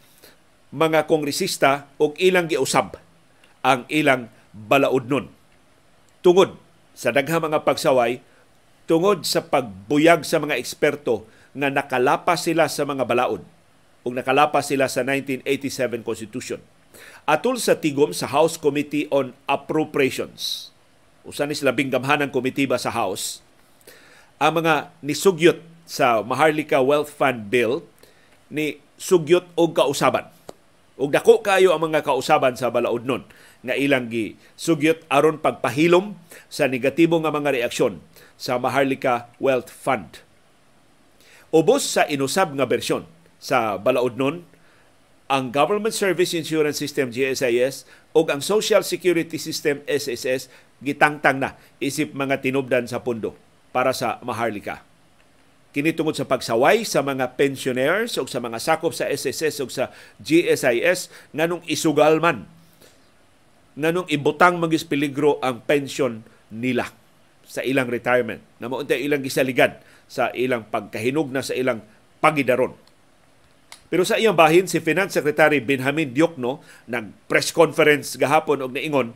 mga 0.72 1.04
kongresista 1.04 1.92
og 2.00 2.16
ilang 2.16 2.48
giusab 2.48 2.96
ang 3.60 3.84
ilang 3.92 4.32
balaod 4.56 5.12
nun. 5.12 5.28
Tungod 6.24 6.56
sa 6.96 7.12
daghang 7.12 7.44
mga 7.44 7.60
pagsaway, 7.60 8.24
tungod 8.90 9.22
sa 9.22 9.46
pagbuyag 9.46 10.26
sa 10.26 10.42
mga 10.42 10.58
eksperto 10.58 11.22
nga 11.54 11.70
nakalapas 11.70 12.50
sila 12.50 12.66
sa 12.66 12.82
mga 12.82 13.06
balaod 13.06 13.46
ug 14.02 14.10
nakalapas 14.10 14.66
sila 14.66 14.90
sa 14.90 15.06
1987 15.06 16.02
Constitution. 16.02 16.58
Atul 17.22 17.62
sa 17.62 17.78
tigom 17.78 18.10
sa 18.10 18.26
House 18.26 18.58
Committee 18.58 19.06
on 19.14 19.30
Appropriations. 19.46 20.74
Usa 21.22 21.46
ni 21.46 21.54
sila 21.54 21.70
binggamhanang 21.70 22.34
komitiba 22.34 22.82
sa 22.82 22.90
House. 22.90 23.46
Ang 24.42 24.58
mga 24.58 24.90
nisugyot 25.06 25.62
sa 25.86 26.26
Maharlika 26.26 26.82
Wealth 26.82 27.14
Fund 27.14 27.46
Bill 27.46 27.86
ni 28.50 28.82
sugyot 28.98 29.46
og 29.54 29.70
kausaban 29.78 30.26
ug 31.00 31.08
dako 31.08 31.40
kayo 31.40 31.72
ang 31.72 31.88
mga 31.88 32.04
kausaban 32.04 32.58
sa 32.58 32.68
balaod 32.68 33.08
nun 33.08 33.24
nga 33.64 33.72
ilang 33.72 34.12
gi 34.12 34.36
sugyot 34.58 35.08
aron 35.08 35.40
pagpahilom 35.40 36.12
sa 36.52 36.68
negatibo 36.68 37.16
nga 37.24 37.32
mga 37.32 37.56
reaksyon 37.56 38.04
sa 38.40 38.56
Maharlika 38.56 39.28
Wealth 39.36 39.68
Fund. 39.68 40.24
Ubos 41.52 41.84
sa 41.84 42.08
inusab 42.08 42.56
nga 42.56 42.64
bersyon 42.64 43.04
sa 43.36 43.76
balaod 43.76 44.16
nun, 44.16 44.48
ang 45.28 45.52
Government 45.52 45.92
Service 45.92 46.32
Insurance 46.32 46.80
System 46.80 47.12
GSIS 47.12 47.84
ug 48.16 48.32
ang 48.32 48.40
Social 48.40 48.80
Security 48.80 49.36
System 49.36 49.84
SSS 49.84 50.48
gitangtang 50.80 51.38
na 51.38 51.60
isip 51.78 52.16
mga 52.16 52.40
tinubdan 52.40 52.88
sa 52.88 53.04
pundo 53.04 53.36
para 53.70 53.92
sa 53.92 54.16
Maharlika 54.24 54.88
kini 55.70 55.94
tungod 55.94 56.18
sa 56.18 56.26
pagsaway 56.26 56.82
sa 56.82 56.98
mga 56.98 57.38
pensioners 57.38 58.18
o 58.18 58.26
sa 58.26 58.42
mga 58.42 58.58
sakop 58.58 58.90
sa 58.90 59.06
SSS 59.06 59.62
o 59.62 59.70
sa 59.70 59.94
GSIS 60.18 61.10
nganong 61.30 61.62
isugal 61.70 62.18
man 62.18 62.50
nganong 63.78 64.10
ibutang 64.10 64.58
magis 64.58 64.82
peligro 64.82 65.38
ang 65.38 65.62
pension 65.62 66.26
nila 66.50 66.90
sa 67.50 67.66
ilang 67.66 67.90
retirement 67.90 68.38
na 68.62 68.70
mo 68.70 68.86
ilang 68.86 69.26
gisaligan 69.26 69.74
sa 70.06 70.30
ilang 70.30 70.70
pagkahinog 70.70 71.34
na 71.34 71.42
sa 71.42 71.58
ilang 71.58 71.82
pagidaron 72.22 72.78
pero 73.90 74.06
sa 74.06 74.22
iyang 74.22 74.38
bahin 74.38 74.70
si 74.70 74.78
Finance 74.78 75.18
Secretary 75.18 75.58
Benjamin 75.58 76.14
Diokno 76.14 76.62
nag 76.86 77.26
press 77.26 77.50
conference 77.50 78.14
gahapon 78.14 78.62
og 78.62 78.70
niingon 78.70 79.10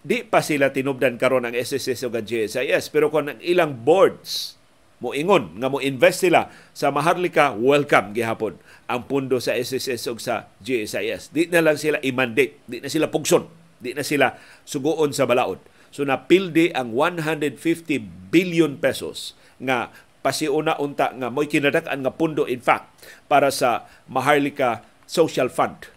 di 0.00 0.24
pa 0.24 0.40
sila 0.40 0.72
tinubdan 0.72 1.20
karon 1.20 1.44
ang 1.44 1.52
SSS 1.52 2.08
o 2.08 2.08
GSIS 2.08 2.88
pero 2.88 3.12
kung 3.12 3.28
ang 3.28 3.40
ilang 3.44 3.76
boards 3.76 4.56
moingon 5.04 5.60
nga 5.60 5.68
mo 5.68 5.84
invest 5.84 6.24
sila 6.24 6.48
sa 6.72 6.88
Maharlika, 6.88 7.52
welcome 7.52 8.16
gihapon 8.16 8.56
ang 8.88 9.04
pundo 9.04 9.36
sa 9.36 9.52
SSS 9.52 10.08
ug 10.08 10.16
sa 10.16 10.48
GSIS. 10.64 11.28
Di 11.28 11.48
na 11.52 11.60
lang 11.60 11.76
sila 11.76 12.00
i-mandate, 12.00 12.64
di 12.64 12.80
na 12.80 12.88
sila 12.88 13.12
pugson, 13.12 13.44
di 13.80 13.92
na 13.92 14.00
sila 14.00 14.36
suguon 14.64 15.12
sa 15.12 15.28
balaod. 15.28 15.60
So 15.94 16.02
napildi 16.02 16.74
ang 16.74 16.90
150 16.90 17.54
billion 18.34 18.82
pesos 18.82 19.38
nga 19.62 19.94
pasiuna 20.26 20.74
unta 20.82 21.14
nga 21.14 21.30
mo'y 21.30 21.46
kinadak-an 21.46 22.02
nga 22.02 22.10
pundo 22.10 22.50
in 22.50 22.58
fact 22.58 22.90
para 23.30 23.54
sa 23.54 23.86
Maharlika 24.10 24.82
Social 25.06 25.46
Fund 25.46 25.93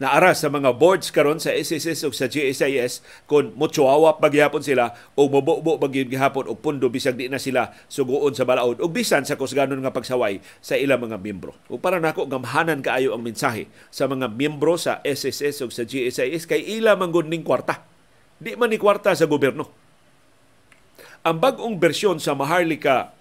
naara 0.00 0.32
sa 0.32 0.48
mga 0.48 0.72
boards 0.80 1.12
karon 1.12 1.36
sa 1.36 1.52
SSS 1.52 2.08
ug 2.08 2.16
sa 2.16 2.24
GSIS 2.24 3.04
kung 3.28 3.52
mutuawa 3.52 4.16
pagyapon 4.16 4.64
sila 4.64 4.96
o 5.12 5.28
mobobo 5.28 5.76
bagyud 5.76 6.08
gihapon 6.08 6.48
og 6.48 6.64
pundo 6.64 6.88
bisag 6.88 7.20
di 7.20 7.28
na 7.28 7.36
sila 7.36 7.76
suguon 7.92 8.32
sa 8.32 8.48
balaod 8.48 8.80
ug 8.80 8.88
bisan 8.88 9.28
sa 9.28 9.36
kusganon 9.36 9.84
nga 9.84 9.92
pagsaway 9.92 10.40
sa 10.64 10.80
ilang 10.80 11.04
mga 11.04 11.20
miyembro. 11.20 11.52
O 11.68 11.76
para 11.76 12.00
nako 12.00 12.24
gamhanan 12.24 12.80
kaayo 12.80 13.12
ang 13.12 13.20
mensahe 13.20 13.68
sa 13.92 14.08
mga 14.08 14.32
miyembro 14.32 14.80
sa 14.80 15.04
SSS 15.04 15.68
ug 15.68 15.70
sa 15.70 15.84
GSIS 15.84 16.48
kay 16.48 16.80
ila 16.80 16.96
manggod 16.96 17.28
ning 17.28 17.44
kwarta. 17.44 17.84
Di 18.40 18.56
man 18.56 18.72
ni 18.72 18.80
kwarta 18.80 19.12
sa 19.12 19.28
gobyerno. 19.28 19.68
Ang 21.20 21.36
bag-ong 21.36 21.76
bersyon 21.76 22.16
sa 22.16 22.32
Maharlika 22.32 23.12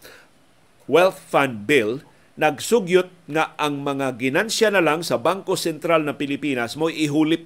Wealth 0.88 1.20
Fund 1.28 1.68
Bill 1.68 2.08
nagsugyot 2.40 3.12
nga 3.28 3.52
ang 3.60 3.84
mga 3.84 4.16
ginansya 4.16 4.72
na 4.72 4.80
lang 4.80 5.04
sa 5.04 5.20
Bangko 5.20 5.60
Sentral 5.60 6.08
ng 6.08 6.16
Pilipinas 6.16 6.80
mo 6.80 6.88
ihulip 6.88 7.44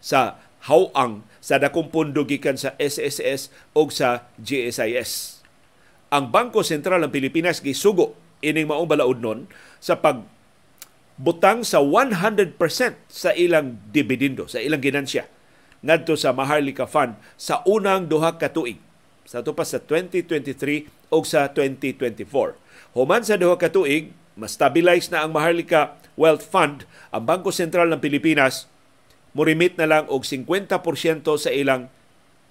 sa 0.00 0.40
hawang 0.64 1.20
sa 1.44 1.60
dakong 1.60 1.92
pondo 1.92 2.24
gikan 2.24 2.56
sa 2.56 2.72
SSS 2.80 3.52
o 3.76 3.84
sa 3.92 4.24
GSIS. 4.40 5.44
Ang 6.08 6.32
Bangko 6.32 6.64
Sentral 6.64 7.04
ng 7.04 7.12
Pilipinas 7.12 7.60
gisugo 7.60 8.16
ining 8.40 8.72
maong 8.72 8.88
balaod 8.88 9.20
nun 9.20 9.40
sa 9.84 10.00
pag 10.00 10.24
butang 11.20 11.60
sa 11.60 11.84
100% 11.84 12.56
sa 13.04 13.30
ilang 13.36 13.76
dividendo, 13.92 14.48
sa 14.48 14.64
ilang 14.64 14.80
ginansya 14.80 15.28
ngadto 15.84 16.16
sa 16.16 16.32
Maharlika 16.32 16.88
Fund 16.88 17.20
sa 17.36 17.60
unang 17.68 18.08
duha 18.08 18.34
ka 18.40 18.48
tuig 18.50 18.80
sa 19.28 19.44
tupas 19.44 19.70
sa 19.70 19.78
2023 19.84 21.12
o 21.12 21.20
sa 21.22 21.52
2024 21.52 22.67
Human 22.96 23.20
sa 23.20 23.36
duha 23.36 23.60
ka 23.60 23.68
tuig, 23.68 24.16
mas 24.38 24.56
stabilize 24.56 25.12
na 25.12 25.26
ang 25.26 25.34
Maharlika 25.34 25.98
Wealth 26.16 26.46
Fund, 26.46 26.88
ang 27.12 27.26
Bangko 27.28 27.52
Sentral 27.52 27.90
ng 27.92 28.00
Pilipinas 28.00 28.70
murimit 29.36 29.76
na 29.76 29.86
lang 29.86 30.04
og 30.08 30.24
50% 30.24 30.72
sa 31.36 31.50
ilang 31.52 31.86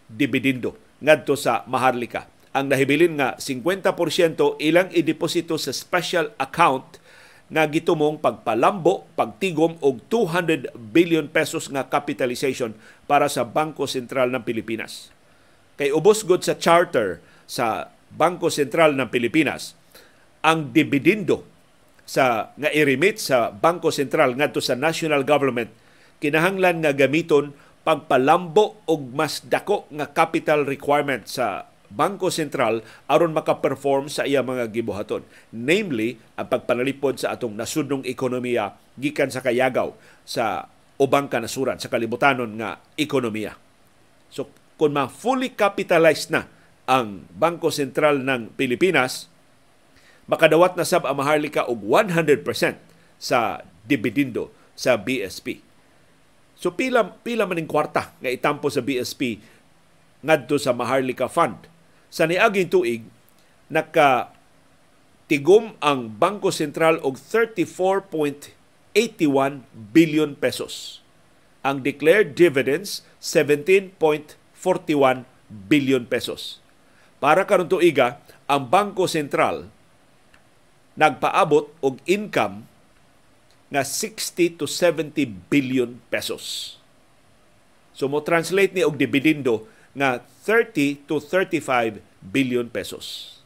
dividendo 0.08 0.77
ngadto 1.03 1.36
sa 1.36 1.65
Maharlika. 1.67 2.29
Ang 2.56 2.72
nahibilin 2.72 3.20
nga 3.20 3.36
50% 3.38 4.62
ilang 4.63 4.89
ideposito 4.94 5.60
sa 5.60 5.75
special 5.75 6.32
account 6.39 6.98
nga 7.48 7.63
gitumong 7.67 8.20
pagpalambo, 8.20 9.08
pagtigom 9.15 9.79
og 9.79 10.03
200 10.12 10.74
billion 10.75 11.27
pesos 11.32 11.72
nga 11.72 11.88
capitalization 11.88 12.75
para 13.08 13.32
sa 13.32 13.48
Bangko 13.48 13.88
Sentral 13.88 14.32
ng 14.32 14.44
Pilipinas. 14.44 15.12
Kay 15.77 15.94
ubos 15.94 16.25
gud 16.25 16.44
sa 16.44 16.58
charter 16.58 17.24
sa 17.48 17.94
Bangko 18.12 18.51
Sentral 18.51 18.98
ng 18.98 19.08
Pilipinas 19.08 19.77
ang 20.48 20.72
dividendo 20.72 21.44
sa 22.08 22.56
nga 22.56 22.72
i-remit 22.72 23.20
sa 23.20 23.51
Bangko 23.51 23.92
Sentral 23.92 24.39
ngadto 24.39 24.63
sa 24.63 24.80
national 24.80 25.27
government 25.27 25.68
kinahanglan 26.24 26.80
nga 26.80 26.96
gamiton 26.96 27.51
pagpalambo 27.84 28.80
og 28.88 29.12
mas 29.12 29.44
dako 29.44 29.92
nga 29.92 30.08
capital 30.08 30.63
requirement 30.63 31.27
sa 31.27 31.68
Bangko 31.88 32.27
Sentral 32.32 32.84
aron 33.08 33.32
maka-perform 33.32 34.12
sa 34.12 34.27
iya 34.27 34.44
mga 34.44 34.75
gibuhaton. 34.75 35.24
Namely, 35.56 36.20
ang 36.36 36.51
pagpanalipod 36.51 37.16
sa 37.16 37.32
atong 37.32 37.56
nasudnong 37.56 38.04
ekonomiya 38.04 38.75
gikan 39.00 39.32
sa 39.32 39.39
kayagaw 39.39 39.96
sa 40.27 40.68
ubang 41.00 41.32
kanasuran 41.32 41.80
sa 41.80 41.88
kalibutanon 41.88 42.60
nga 42.60 42.84
ekonomiya. 43.00 43.56
So 44.27 44.51
kung 44.75 45.00
ma-fully 45.00 45.56
capitalized 45.56 46.27
na 46.27 46.51
ang 46.92 47.24
Bangko 47.32 47.72
Sentral 47.72 48.20
ng 48.20 48.51
Pilipinas, 48.60 49.32
makadawat 50.27 50.75
na 50.75 50.84
sab 50.84 51.07
ang 51.07 51.17
maharlika 51.17 51.65
og 51.65 51.81
100% 51.84 52.43
sa 53.17 53.63
dividendo 53.88 54.51
sa 54.77 55.00
BSP. 55.00 55.63
So 56.60 56.75
pila 56.75 57.15
pila 57.24 57.48
maning 57.48 57.69
kwarta 57.69 58.12
nga 58.19 58.29
itampo 58.29 58.69
sa 58.69 58.84
BSP 58.84 59.39
ngadto 60.25 60.57
sa 60.57 60.74
Maharlika 60.74 61.29
Fund 61.29 61.69
sa 62.10 62.25
niaging 62.25 62.74
tuig 62.74 63.05
naka 63.69 64.34
tigom 65.29 65.77
ang 65.84 66.10
Bangko 66.17 66.50
Sentral 66.50 66.98
og 67.03 67.19
34.81 67.19 68.55
billion 69.93 70.34
pesos. 70.34 71.03
Ang 71.62 71.84
declared 71.84 72.34
dividends 72.34 73.03
17.41 73.19 75.27
billion 75.67 76.07
pesos. 76.07 76.63
Para 77.19 77.43
karon 77.43 77.67
tuiga, 77.67 78.24
ang 78.48 78.72
Bangko 78.72 79.03
Sentral 79.10 79.67
nagpaabot 80.98 81.70
og 81.86 82.01
income 82.10 82.66
nga 83.70 83.86
60 83.86 84.58
to 84.58 84.66
70 84.66 85.48
billion 85.48 86.01
pesos. 86.10 86.75
So 87.94 88.10
mo 88.10 88.22
translate 88.25 88.74
ni 88.74 88.82
og 88.82 88.98
dividendo 88.98 89.70
nga 89.94 90.25
30 90.46 91.06
to 91.10 91.22
35 91.22 92.01
billion 92.22 92.68
pesos. 92.70 93.38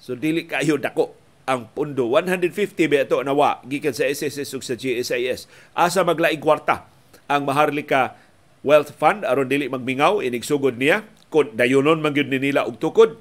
So 0.00 0.16
dili 0.16 0.48
kayo 0.48 0.80
dako 0.80 1.14
ang 1.50 1.66
pundo 1.74 2.06
150 2.06 2.54
ba 2.86 3.02
ito 3.02 3.18
nawa 3.26 3.58
gikan 3.66 3.90
sa 3.90 4.06
SSS 4.06 4.54
ug 4.54 4.62
sa 4.62 4.78
GSIS 4.78 5.50
asa 5.74 6.06
maglaing 6.06 6.38
kwarta 6.38 6.86
ang 7.26 7.42
Maharlika 7.42 8.14
Wealth 8.62 8.94
Fund 8.94 9.26
aron 9.26 9.50
dili 9.50 9.66
magmingaw 9.66 10.22
inig 10.22 10.46
sugod 10.46 10.78
niya 10.78 11.02
kun 11.32 11.50
dayonon 11.58 11.98
man 11.98 12.14
gyud 12.14 12.30
nila 12.30 12.66
og 12.66 12.78
tukod 12.78 13.18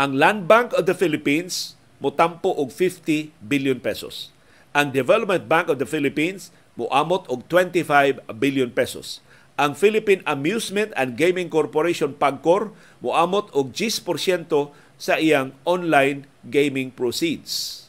ang 0.00 0.16
Land 0.16 0.48
Bank 0.48 0.72
of 0.72 0.88
the 0.88 0.96
Philippines 0.96 1.76
motampo 2.00 2.56
og 2.56 2.72
50 2.72 3.36
billion 3.44 3.76
pesos. 3.76 4.32
Ang 4.72 4.96
Development 4.96 5.44
Bank 5.44 5.68
of 5.68 5.76
the 5.76 5.84
Philippines 5.84 6.48
muamot 6.72 7.28
og 7.28 7.44
25 7.52 8.24
billion 8.40 8.72
pesos. 8.72 9.20
Ang 9.60 9.76
Philippine 9.76 10.24
Amusement 10.24 10.96
and 10.96 11.20
Gaming 11.20 11.52
Corporation 11.52 12.16
PAGCOR 12.16 12.72
muamot 13.04 13.52
og 13.52 13.76
10% 13.76 14.48
sa 14.96 15.20
iyang 15.20 15.52
online 15.68 16.24
gaming 16.48 16.88
proceeds. 16.88 17.84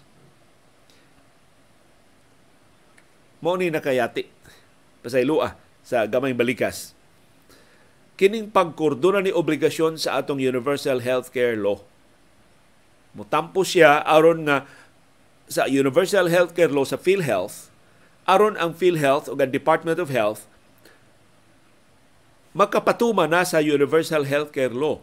Mo 3.39 3.56
ni 3.56 3.72
nakayati 3.72 4.27
pasaylua 5.00 5.56
sa 5.80 6.03
gamay 6.12 6.36
balikas. 6.36 6.91
Kining 8.20 8.51
pagkordona 8.51 9.24
ni 9.24 9.32
obligasyon 9.32 9.96
sa 9.96 10.20
atong 10.20 10.44
Universal 10.44 11.00
Healthcare 11.00 11.56
Law. 11.56 11.88
Mutampo 13.12 13.68
siya 13.68 14.03
aron 14.08 14.48
nga 14.48 14.63
sa 15.51 15.68
Universal 15.68 16.32
Healthcare 16.32 16.72
Law 16.72 16.88
sa 16.88 16.96
PhilHealth 16.96 17.72
aron 18.24 18.56
ang 18.56 18.72
PhilHealth 18.72 19.27
o 19.27 19.36
ang 19.36 19.51
Department 19.51 20.00
of 20.00 20.08
Health 20.13 20.48
makapatuma 22.51 23.27
na 23.27 23.48
sa 23.48 23.63
Universal 23.63 24.27
Healthcare 24.27 24.75
Law. 24.75 25.00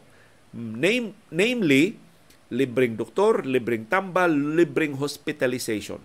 Name, 0.52 1.16
namely, 1.28 2.00
libreng 2.48 2.96
doktor, 2.96 3.44
libreng 3.44 3.88
tambal, 3.88 4.32
libreng 4.32 4.96
hospitalization 4.96 6.00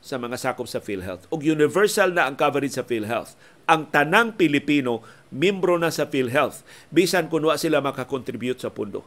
sa 0.00 0.20
mga 0.20 0.36
sakop 0.38 0.68
sa 0.68 0.80
PhilHealth. 0.80 1.28
O 1.32 1.40
universal 1.40 2.14
na 2.14 2.28
ang 2.28 2.36
coverage 2.38 2.76
sa 2.78 2.86
PhilHealth. 2.86 3.34
Ang 3.66 3.90
tanang 3.90 4.38
Pilipino, 4.38 5.02
membro 5.34 5.74
na 5.80 5.90
sa 5.90 6.06
PhilHealth, 6.06 6.62
bisan 6.94 7.26
kung 7.26 7.42
sila 7.58 7.82
makakontribute 7.82 8.62
sa 8.62 8.70
pundo. 8.70 9.02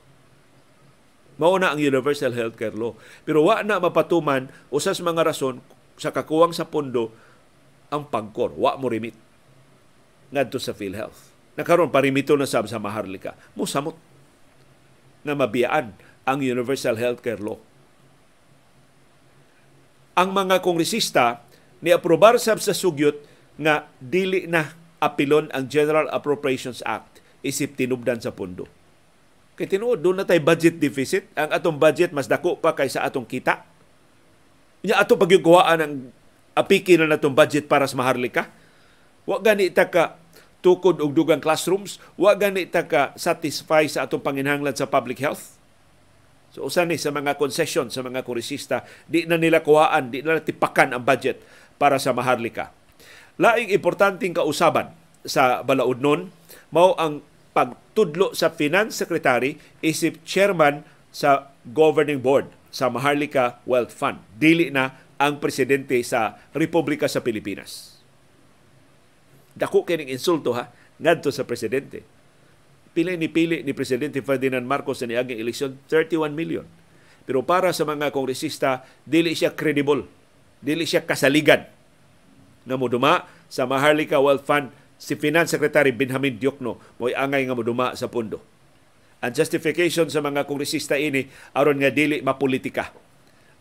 Mauna 1.39 1.71
ang 1.71 1.79
Universal 1.79 2.35
Healthcare 2.35 2.75
Law. 2.75 2.99
Pero 3.23 3.47
wa 3.47 3.63
na 3.63 3.79
mapatuman 3.79 4.51
usas 4.69 4.99
mga 4.99 5.23
rason 5.23 5.63
sa 5.95 6.11
kakuwang 6.11 6.51
sa 6.51 6.67
pundo 6.67 7.15
ang 7.87 8.05
pagkor. 8.11 8.51
Wa 8.59 8.75
mo 8.75 8.91
remit 8.91 9.15
ngadto 10.29 10.59
sa 10.61 10.75
PhilHealth. 10.75 11.31
Nakaroon 11.57 11.89
parimito 11.89 12.35
na 12.35 12.45
sab 12.45 12.67
sa 12.67 12.77
Maharlika. 12.77 13.33
Musamot 13.55 13.97
na 15.23 15.33
mabiyaan 15.33 15.95
ang 16.27 16.39
Universal 16.43 16.99
Healthcare 16.99 17.41
Law. 17.41 17.57
Ang 20.19 20.35
mga 20.35 20.59
kongresista 20.59 21.43
ni 21.79 21.95
aprobar 21.95 22.35
sab 22.37 22.59
sa 22.59 22.75
sugyot 22.75 23.15
nga 23.55 23.87
dili 24.03 24.47
na 24.47 24.75
apilon 24.99 25.47
ang 25.55 25.71
General 25.71 26.07
Appropriations 26.11 26.83
Act 26.83 27.23
isip 27.39 27.79
tinubdan 27.79 28.19
sa 28.19 28.35
pundo. 28.35 28.67
Kay 29.59 29.67
tinuod 29.67 29.99
doon 29.99 30.23
na 30.23 30.23
tay 30.23 30.39
budget 30.39 30.79
deficit, 30.79 31.27
ang 31.35 31.51
atong 31.51 31.75
budget 31.75 32.15
mas 32.15 32.31
dako 32.31 32.55
pa 32.63 32.71
kaysa 32.71 33.03
atong 33.03 33.27
kita. 33.27 33.67
Nya 34.87 34.95
ato 35.03 35.19
pagyukuhaan 35.19 35.79
ang 35.83 35.93
apiki 36.55 36.95
na 36.95 37.11
natong 37.11 37.35
budget 37.35 37.67
para 37.67 37.83
sa 37.83 37.99
Maharlika. 37.99 38.47
Wa 39.27 39.43
gani 39.43 39.67
ta 39.67 39.91
ka 39.91 40.15
tukod 40.63 41.03
og 41.03 41.11
dugang 41.11 41.43
classrooms, 41.43 41.99
wa 42.15 42.31
gani 42.39 42.71
ta 42.71 42.87
ka 42.87 43.11
satisfy 43.19 43.83
sa 43.91 44.07
atong 44.07 44.23
panginhanglan 44.23 44.71
sa 44.71 44.87
public 44.87 45.19
health. 45.19 45.59
So 46.55 46.63
usan 46.63 46.87
ni 46.87 46.95
sa 46.95 47.11
mga 47.11 47.35
concession 47.35 47.91
sa 47.91 47.99
mga 47.99 48.23
kurisista, 48.23 48.87
di 49.11 49.27
na 49.27 49.35
nila 49.35 49.59
kuhaan, 49.59 50.07
di 50.07 50.23
na 50.23 50.39
tipakan 50.39 50.95
ang 50.95 51.03
budget 51.03 51.43
para 51.75 51.99
sa 51.99 52.15
Maharlika. 52.15 52.71
Laing 53.35 53.75
importanteng 53.75 54.31
kausaban 54.31 54.95
sa 55.27 55.67
balaod 55.67 55.99
nun, 55.99 56.31
mao 56.71 56.95
ang 56.95 57.19
pagtudlo 57.99 58.31
sa 58.31 58.47
Finance 58.47 58.95
Secretary 58.95 59.59
isip 59.83 60.23
chairman 60.23 60.87
sa 61.11 61.51
governing 61.67 62.23
board 62.23 62.47
sa 62.71 62.87
Maharlika 62.87 63.59
Wealth 63.67 63.91
Fund. 63.91 64.23
Dili 64.39 64.71
na 64.71 64.95
ang 65.19 65.43
presidente 65.43 65.99
sa 66.07 66.39
Republika 66.55 67.11
sa 67.11 67.19
Pilipinas. 67.19 67.99
Dako 69.51 69.83
kining 69.83 70.07
insulto 70.15 70.55
ha 70.55 70.71
ngadto 70.95 71.27
sa 71.27 71.43
presidente. 71.43 72.07
Pili 72.95 73.19
ni 73.19 73.27
pili 73.27 73.67
ni 73.67 73.75
presidente 73.75 74.23
Ferdinand 74.23 74.63
Marcos 74.63 75.03
sa 75.03 75.05
niaging 75.09 75.43
eleksyon 75.43 75.75
31 75.91 76.31
million. 76.31 76.63
Pero 77.27 77.43
para 77.43 77.75
sa 77.75 77.83
mga 77.83 78.15
kongresista, 78.15 78.87
dili 79.03 79.35
siya 79.35 79.59
credible. 79.59 80.07
Dili 80.63 80.87
siya 80.87 81.03
kasaligan 81.03 81.67
na 82.63 82.79
moduma 82.79 83.27
sa 83.51 83.67
Maharlika 83.67 84.23
Wealth 84.23 84.47
Fund 84.47 84.71
si 84.99 85.15
Finance 85.15 85.55
Secretary 85.55 85.95
Benjamin 85.95 86.35
Diokno 86.35 86.99
mo'y 86.99 87.15
angay 87.15 87.47
nga 87.47 87.55
moduma 87.55 87.95
sa 87.95 88.11
pondo. 88.11 88.43
Ang 89.23 89.31
justification 89.31 90.11
sa 90.11 90.19
mga 90.19 90.43
kongresista 90.43 90.99
ini 90.99 91.27
aron 91.55 91.79
nga 91.79 91.91
dili 91.91 92.19
mapolitika 92.19 92.91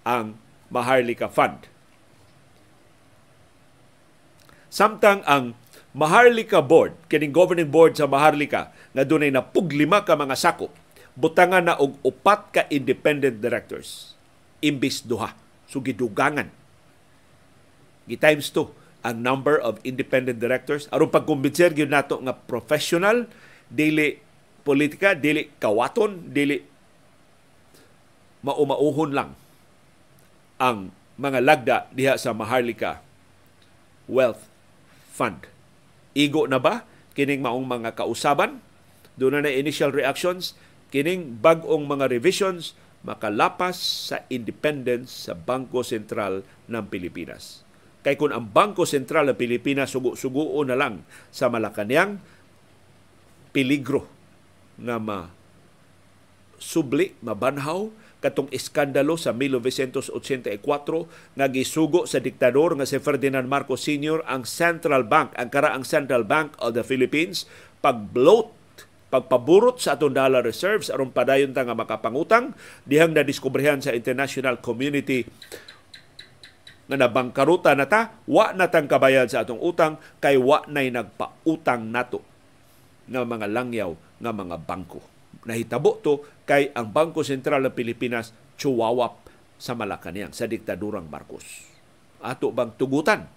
ang 0.03 0.35
Maharlika 0.69 1.31
Fund. 1.31 1.71
Samtang 4.69 5.25
ang 5.25 5.57
Maharlika 5.97 6.61
Board, 6.61 6.95
kining 7.09 7.33
governing 7.33 7.73
board 7.73 7.97
sa 7.97 8.05
Maharlika, 8.05 8.71
nga 8.93 9.03
dunay 9.03 9.33
na 9.33 9.41
puglima 9.41 10.05
ka 10.05 10.15
mga 10.15 10.37
sako, 10.37 10.69
butangan 11.17 11.65
na 11.65 11.75
og 11.81 11.97
upat 12.05 12.41
ka 12.53 12.63
independent 12.69 13.41
directors 13.41 14.15
imbis 14.63 15.03
duha. 15.03 15.35
So 15.69 15.83
gidugangan. 15.83 16.51
Gi 18.09 18.17
times 18.17 18.49
2 18.55 18.88
a 19.09 19.17
number 19.17 19.57
of 19.57 19.81
independent 19.89 20.37
directors 20.37 20.85
aron 20.93 21.09
pagkumbinser 21.09 21.73
gyud 21.73 21.89
nato 21.89 22.21
nga 22.21 22.37
professional 22.37 23.25
dili 23.73 24.21
politika 24.61 25.17
dili 25.17 25.49
kawaton 25.57 26.29
dili 26.29 26.61
maumauhon 28.45 29.17
lang 29.17 29.33
ang 30.61 30.93
mga 31.19 31.39
lagda 31.43 31.77
diha 31.91 32.15
sa 32.15 32.31
Maharlika 32.31 33.03
Wealth 34.07 34.47
Fund. 35.11 35.51
Igo 36.15 36.47
na 36.47 36.63
ba 36.63 36.87
kining 37.19 37.43
maong 37.43 37.67
mga 37.67 37.99
kausaban? 37.99 38.63
Doon 39.19 39.43
na, 39.43 39.51
na 39.51 39.55
initial 39.55 39.91
reactions 39.91 40.55
kining 40.95 41.43
bagong 41.43 41.91
mga 41.91 42.07
revisions 42.07 42.79
makalapas 43.03 43.79
sa 44.11 44.23
independence 44.31 45.27
sa 45.27 45.35
Bangko 45.35 45.83
Sentral 45.83 46.47
ng 46.71 46.85
Pilipinas. 46.87 47.67
Kay 48.07 48.15
kung 48.15 48.31
ang 48.31 48.47
Bangko 48.47 48.87
Sentral 48.87 49.27
ng 49.31 49.39
Pilipinas 49.39 49.91
sugo-suguo 49.91 50.63
na 50.63 50.79
lang 50.79 51.03
sa 51.35 51.51
Malacanang, 51.51 52.23
peligro 53.51 54.07
na 54.79 55.03
ma 55.03 55.39
subli, 56.59 57.15
mabanhaw, 57.23 57.91
katong 58.19 58.51
iskandalo 58.51 59.15
sa 59.15 59.31
1984 59.31 60.59
nga 61.39 61.47
gisugo 61.47 62.03
sa 62.03 62.19
diktador 62.19 62.75
nga 62.75 62.87
si 62.87 62.99
Ferdinand 62.99 63.47
Marcos 63.47 63.87
Sr. 63.87 64.27
ang 64.27 64.43
Central 64.43 65.07
Bank, 65.07 65.39
ang 65.39 65.49
karaang 65.55 65.87
Central 65.87 66.27
Bank 66.27 66.59
of 66.59 66.75
the 66.75 66.83
Philippines 66.83 67.47
pag-bloat 67.79 68.59
pagpaburot 69.09 69.81
sa 69.81 69.97
atong 69.97 70.13
dollar 70.13 70.45
reserves 70.45 70.93
aron 70.93 71.09
padayon 71.09 71.57
ta 71.57 71.65
nga 71.65 71.73
makapangutang 71.73 72.53
dihang 72.85 73.17
na 73.17 73.25
diskubrehan 73.25 73.81
sa 73.81 73.97
international 73.97 74.61
community 74.61 75.25
nga 76.89 76.97
nabangkaruta 76.97 77.77
na 77.77 77.85
ta 77.85 78.17
wa 78.25 78.57
na 78.57 78.73
tang 78.73 78.89
kabayad 78.89 79.29
sa 79.29 79.45
atong 79.45 79.61
utang 79.61 80.01
kay 80.19 80.41
wa 80.41 80.65
nay 80.67 80.89
nagpautang 80.89 81.93
nato 81.93 82.25
nga 83.09 83.25
mga 83.25 83.47
langyaw 83.49 83.93
nga 84.21 84.33
mga 84.33 84.57
bangko 84.65 85.01
nahitabo 85.45 86.01
to 86.05 86.25
kay 86.49 86.73
ang 86.73 86.93
Bangko 86.93 87.21
Sentral 87.25 87.65
ng 87.65 87.77
Pilipinas 87.77 88.33
chuwawap 88.57 89.29
sa 89.61 89.77
Malacanang 89.77 90.33
sa 90.33 90.49
diktadurang 90.49 91.07
Marcos. 91.07 91.45
Ato 92.25 92.51
bang 92.51 92.73
tugutan? 92.75 93.29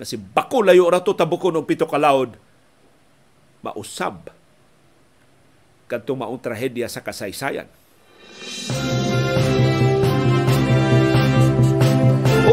Kasi 0.00 0.16
bako 0.16 0.64
layo 0.64 0.88
ra 0.88 1.04
to 1.04 1.12
tabukon 1.12 1.60
og 1.60 1.68
pito 1.68 1.84
kalaod 1.84 2.36
mausab 3.60 4.32
kadtong 5.84 6.22
maong 6.22 6.40
trahedya 6.40 6.88
sa 6.88 7.04
kasaysayan. 7.04 7.68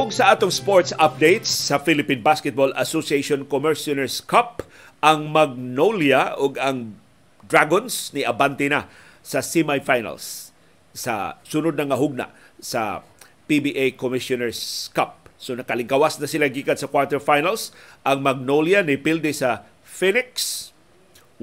Ug 0.07 0.15
sa 0.15 0.31
atong 0.31 0.55
sports 0.55 0.95
updates 1.03 1.51
sa 1.51 1.83
Philippine 1.83 2.23
Basketball 2.23 2.71
Association 2.79 3.43
Commissioners 3.43 4.23
Cup, 4.23 4.63
ang 5.03 5.35
Magnolia 5.35 6.31
ug 6.39 6.55
ang 6.55 6.95
Dragons 7.43 8.15
ni 8.15 8.23
Abante 8.23 8.71
na 8.71 8.87
sa 9.19 9.43
semifinals 9.43 10.55
sa 10.95 11.35
sunod 11.43 11.75
na 11.75 11.91
nga 11.91 11.99
hugna 11.99 12.31
sa 12.63 13.03
PBA 13.51 13.99
Commissioners 13.99 14.87
Cup. 14.95 15.27
So 15.35 15.59
nakalingkawas 15.59 16.23
na 16.23 16.31
sila 16.31 16.47
gikan 16.47 16.79
sa 16.79 16.87
quarterfinals. 16.87 17.75
Ang 18.07 18.23
Magnolia 18.23 18.87
ni 18.87 18.95
pilde 18.95 19.35
sa 19.35 19.67
Phoenix 19.83 20.71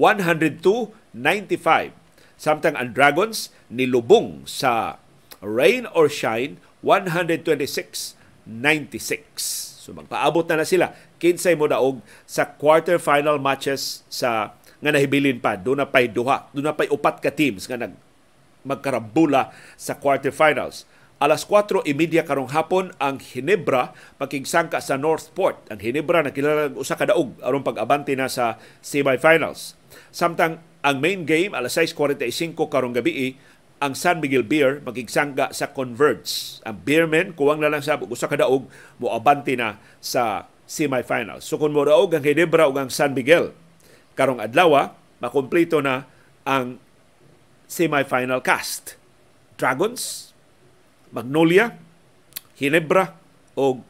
102-95. 0.01 1.13
Samtang 2.41 2.81
ang 2.81 2.97
Dragons 2.97 3.53
nilubong 3.69 4.49
sa 4.49 4.97
Rain 5.45 5.85
or 5.93 6.09
Shine 6.09 6.57
126-96. 8.49 9.85
So 9.85 9.93
magpaabot 9.93 10.49
na 10.49 10.65
na 10.65 10.67
sila 10.67 10.97
kinsay 11.21 11.57
mo 11.57 11.69
daog 11.69 12.01
sa 12.25 12.49
quarterfinal 12.49 13.37
matches 13.37 14.05
sa 14.09 14.57
nga 14.81 14.91
nahibilin 14.93 15.41
pa. 15.41 15.57
Doon 15.57 15.85
na 15.85 15.89
pa'y 15.89 16.13
duha. 16.13 16.49
Doon 16.53 16.69
na 16.69 16.77
pa'y 16.77 16.93
upat 16.93 17.21
ka 17.21 17.33
teams 17.33 17.65
nga 17.65 17.81
nag 17.81 17.97
magkarambula 18.65 19.53
sa 19.77 19.97
quarterfinals. 19.97 20.89
Alas 21.21 21.47
4.30 21.47 22.21
karong 22.27 22.51
hapon 22.53 22.93
ang 23.01 23.17
Hinebra 23.17 23.97
makigsangka 24.21 24.83
sa 24.83 25.01
Northport. 25.01 25.57
Ang 25.73 25.81
Hinebra 25.81 26.21
nakilala 26.21 26.73
usa 26.77 26.99
ka 26.99 27.09
daog 27.09 27.37
aron 27.41 27.65
pag-abante 27.65 28.13
na 28.13 28.29
sa 28.29 28.61
semifinals. 28.85 29.79
Samtang 30.11 30.61
ang 30.85 31.01
main 31.01 31.25
game 31.25 31.57
alas 31.57 31.81
6.45 31.81 32.57
karong 32.69 32.93
gabi 32.93 33.41
ang 33.85 33.93
San 33.93 34.25
Miguel 34.25 34.49
Beer 34.49 34.81
makigsangka 34.81 35.53
sa 35.53 35.69
Converge. 35.77 36.57
Ang 36.65 36.81
Beermen 36.89 37.37
kuwang 37.37 37.61
na 37.61 37.69
lang 37.69 37.85
sa 37.85 38.01
usa 38.01 38.25
ka 38.25 38.41
daog 38.41 38.65
mo 38.97 39.13
abante 39.13 39.53
na 39.53 39.77
sa 40.01 40.49
semifinals. 40.65 41.45
So 41.45 41.61
kung 41.61 41.77
mo 41.77 41.85
daog 41.85 42.17
ang 42.17 42.25
Hinebra 42.25 42.65
ug 42.65 42.81
ang 42.81 42.89
San 42.89 43.13
Miguel 43.13 43.53
karong 44.17 44.41
adlaw 44.41 44.97
makumpleto 45.21 45.85
na 45.85 46.09
ang 46.49 46.81
semifinal 47.69 48.41
cast. 48.41 48.97
Dragons, 49.61 50.33
Magnolia, 51.13 51.77
Hinebra 52.57 53.13
o 53.53 53.85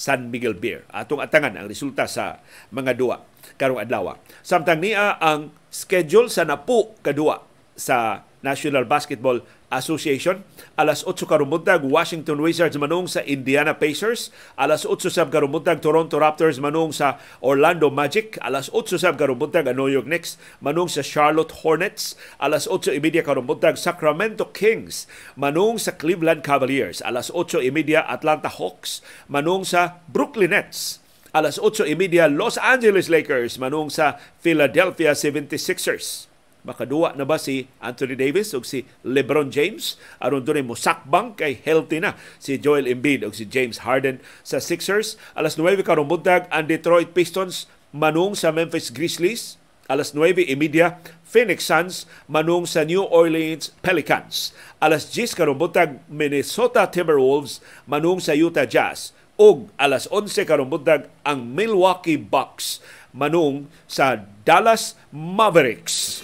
San 0.00 0.32
Miguel 0.32 0.56
Beer. 0.56 0.88
Atong 0.88 1.20
atangan 1.20 1.60
ang 1.60 1.68
resulta 1.68 2.08
sa 2.08 2.40
mga 2.72 2.96
duwa 2.96 3.20
karong 3.60 3.84
adlaw. 3.84 4.16
Samtang 4.40 4.80
niya 4.80 5.20
ang 5.20 5.52
schedule 5.68 6.32
sa 6.32 6.48
napu 6.48 6.96
kadua 7.04 7.44
sa 7.76 8.24
National 8.40 8.88
Basketball 8.88 9.44
Association. 9.70 10.42
Alas 10.74 11.06
8 11.06 11.28
karumuntag, 11.28 11.86
Washington 11.86 12.42
Wizards 12.42 12.74
manung 12.80 13.06
sa 13.06 13.22
Indiana 13.22 13.76
Pacers. 13.76 14.34
Alas 14.58 14.82
8 14.82 15.12
sab 15.12 15.30
karumuntag, 15.30 15.78
Toronto 15.78 16.18
Raptors 16.18 16.58
manung 16.58 16.90
sa 16.90 17.20
Orlando 17.38 17.92
Magic. 17.92 18.40
Alas 18.42 18.72
8 18.72 18.98
sab 18.98 19.14
karumuntag, 19.20 19.68
New 19.70 19.86
York 19.86 20.08
Knicks 20.08 20.40
manung 20.58 20.88
sa 20.90 21.04
Charlotte 21.04 21.62
Hornets. 21.62 22.18
Alas 22.42 22.66
8.30 22.66 23.22
karumuntag, 23.22 23.76
Sacramento 23.76 24.48
Kings 24.50 25.04
manung 25.36 25.76
sa 25.76 25.94
Cleveland 25.94 26.42
Cavaliers. 26.42 27.04
Alas 27.04 27.30
8.30, 27.30 28.00
Atlanta 28.00 28.50
Hawks 28.50 29.04
manung 29.28 29.62
sa 29.62 30.00
Brooklyn 30.10 30.50
Nets. 30.56 30.98
Alas 31.30 31.62
8.30, 31.62 32.34
Los 32.34 32.58
Angeles 32.58 33.06
Lakers 33.06 33.54
manung 33.60 33.86
sa 33.86 34.18
Philadelphia 34.42 35.14
76ers 35.14 36.29
makaduwa 36.66 37.16
na 37.16 37.24
ba 37.24 37.40
si 37.40 37.68
Anthony 37.80 38.16
Davis 38.16 38.52
o 38.52 38.64
si 38.64 38.84
LeBron 39.06 39.48
James? 39.48 39.96
Aron 40.20 40.44
dunay 40.44 40.64
musakbang 40.64 41.34
kay 41.36 41.60
healthy 41.60 42.00
na 42.00 42.16
si 42.36 42.60
Joel 42.60 42.88
Embiid 42.88 43.24
o 43.24 43.32
si 43.32 43.48
James 43.48 43.82
Harden 43.82 44.20
sa 44.44 44.60
Sixers. 44.60 45.20
Alas 45.32 45.56
9 45.56 45.80
karong 45.84 46.08
buntag 46.08 46.46
ang 46.52 46.68
Detroit 46.68 47.16
Pistons 47.16 47.68
manung 47.90 48.38
sa 48.38 48.54
Memphis 48.54 48.90
Grizzlies. 48.92 49.60
Alas 49.90 50.14
9:30 50.14 51.02
Phoenix 51.26 51.66
Suns 51.66 52.06
manung 52.30 52.62
sa 52.62 52.86
New 52.86 53.02
Orleans 53.10 53.74
Pelicans. 53.82 54.54
Alas 54.78 55.10
10 55.10 55.34
karong 55.34 55.58
buntag 55.58 55.98
Minnesota 56.06 56.86
Timberwolves 56.86 57.58
manung 57.90 58.22
sa 58.22 58.34
Utah 58.34 58.66
Jazz. 58.66 59.10
Ug 59.40 59.72
alas 59.80 60.04
11 60.12 60.44
karong 60.44 60.68
buntag 60.68 61.08
ang 61.24 61.40
Milwaukee 61.40 62.20
Bucks 62.20 62.84
manung 63.10 63.66
sa 63.90 64.22
Dallas 64.46 64.94
Mavericks. 65.10 66.22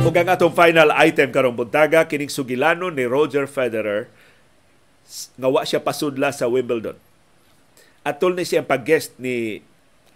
Ug 0.00 0.16
ang 0.16 0.32
atong 0.32 0.56
final 0.56 0.90
item 0.96 1.28
karong 1.28 1.54
buntaga 1.54 2.08
kining 2.08 2.32
sugilano 2.32 2.88
ni 2.88 3.04
Roger 3.04 3.44
Federer 3.44 4.08
nga 5.36 5.48
wa 5.50 5.62
siya 5.66 5.82
pasudla 5.82 6.32
sa 6.32 6.48
Wimbledon. 6.48 6.96
Atol 8.00 8.32
ni 8.32 8.48
siya 8.48 8.64
pag-guest 8.64 9.12
ni 9.20 9.60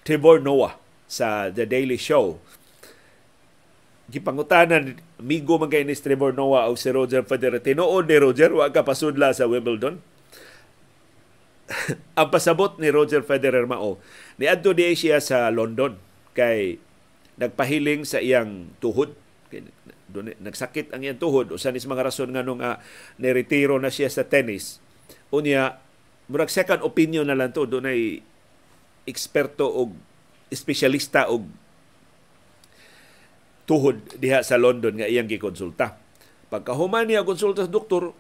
Trevor 0.07 0.41
Noah 0.41 0.81
sa 1.05 1.53
The 1.53 1.69
Daily 1.69 2.01
Show. 2.01 2.41
Gipangutanan 4.09 4.99
migo 5.21 5.61
man 5.61 5.69
kay 5.69 5.85
ni 5.85 5.93
Trevor 5.93 6.33
Noah 6.33 6.73
o 6.73 6.79
si 6.81 6.89
Roger 6.89 7.21
Federer. 7.27 7.61
Tinuod 7.61 8.09
ni 8.09 8.17
Roger 8.17 8.55
wa 8.57 8.71
ka 8.73 8.87
pasudla 8.87 9.37
sa 9.37 9.45
Wimbledon 9.45 10.01
ang 12.19 12.29
pasabot 12.29 12.77
ni 12.77 12.93
Roger 12.93 13.25
Federer 13.25 13.65
mao 13.65 13.97
ni 14.37 14.45
adto 14.45 14.77
di 14.77 14.93
siya 14.93 15.17
sa 15.21 15.49
London 15.49 15.97
kay 16.37 16.77
nagpahiling 17.39 18.07
sa 18.07 18.23
iyang 18.23 18.75
tuhod. 18.79 19.15
Nagsakit 20.15 20.95
ang 20.95 21.03
iyang 21.03 21.19
tuhod. 21.19 21.51
Usa 21.51 21.75
ni 21.75 21.83
mga 21.83 22.07
rason 22.07 22.31
nga 22.31 22.47
nung 22.47 22.63
uh, 22.63 22.79
niretiro 23.19 23.79
na 23.79 23.91
siya 23.91 24.11
sa 24.11 24.27
tennis. 24.27 24.79
Unya 25.35 25.83
murag 26.31 26.51
second 26.51 26.83
opinion 26.87 27.27
na 27.27 27.39
lang 27.39 27.51
to. 27.51 27.67
Dunay 27.67 28.23
eksperto 29.05 29.67
og 29.67 29.95
espesyalista 30.49 31.29
og 31.29 31.51
tuhod 33.65 34.21
diha 34.21 34.45
sa 34.45 34.61
London 34.61 35.01
nga 35.01 35.09
iyang 35.11 35.27
gikonsulta. 35.27 35.99
Pagkahuman 36.53 37.09
niya 37.09 37.27
konsulta 37.27 37.67
sa 37.67 37.73
doktor 37.73 38.15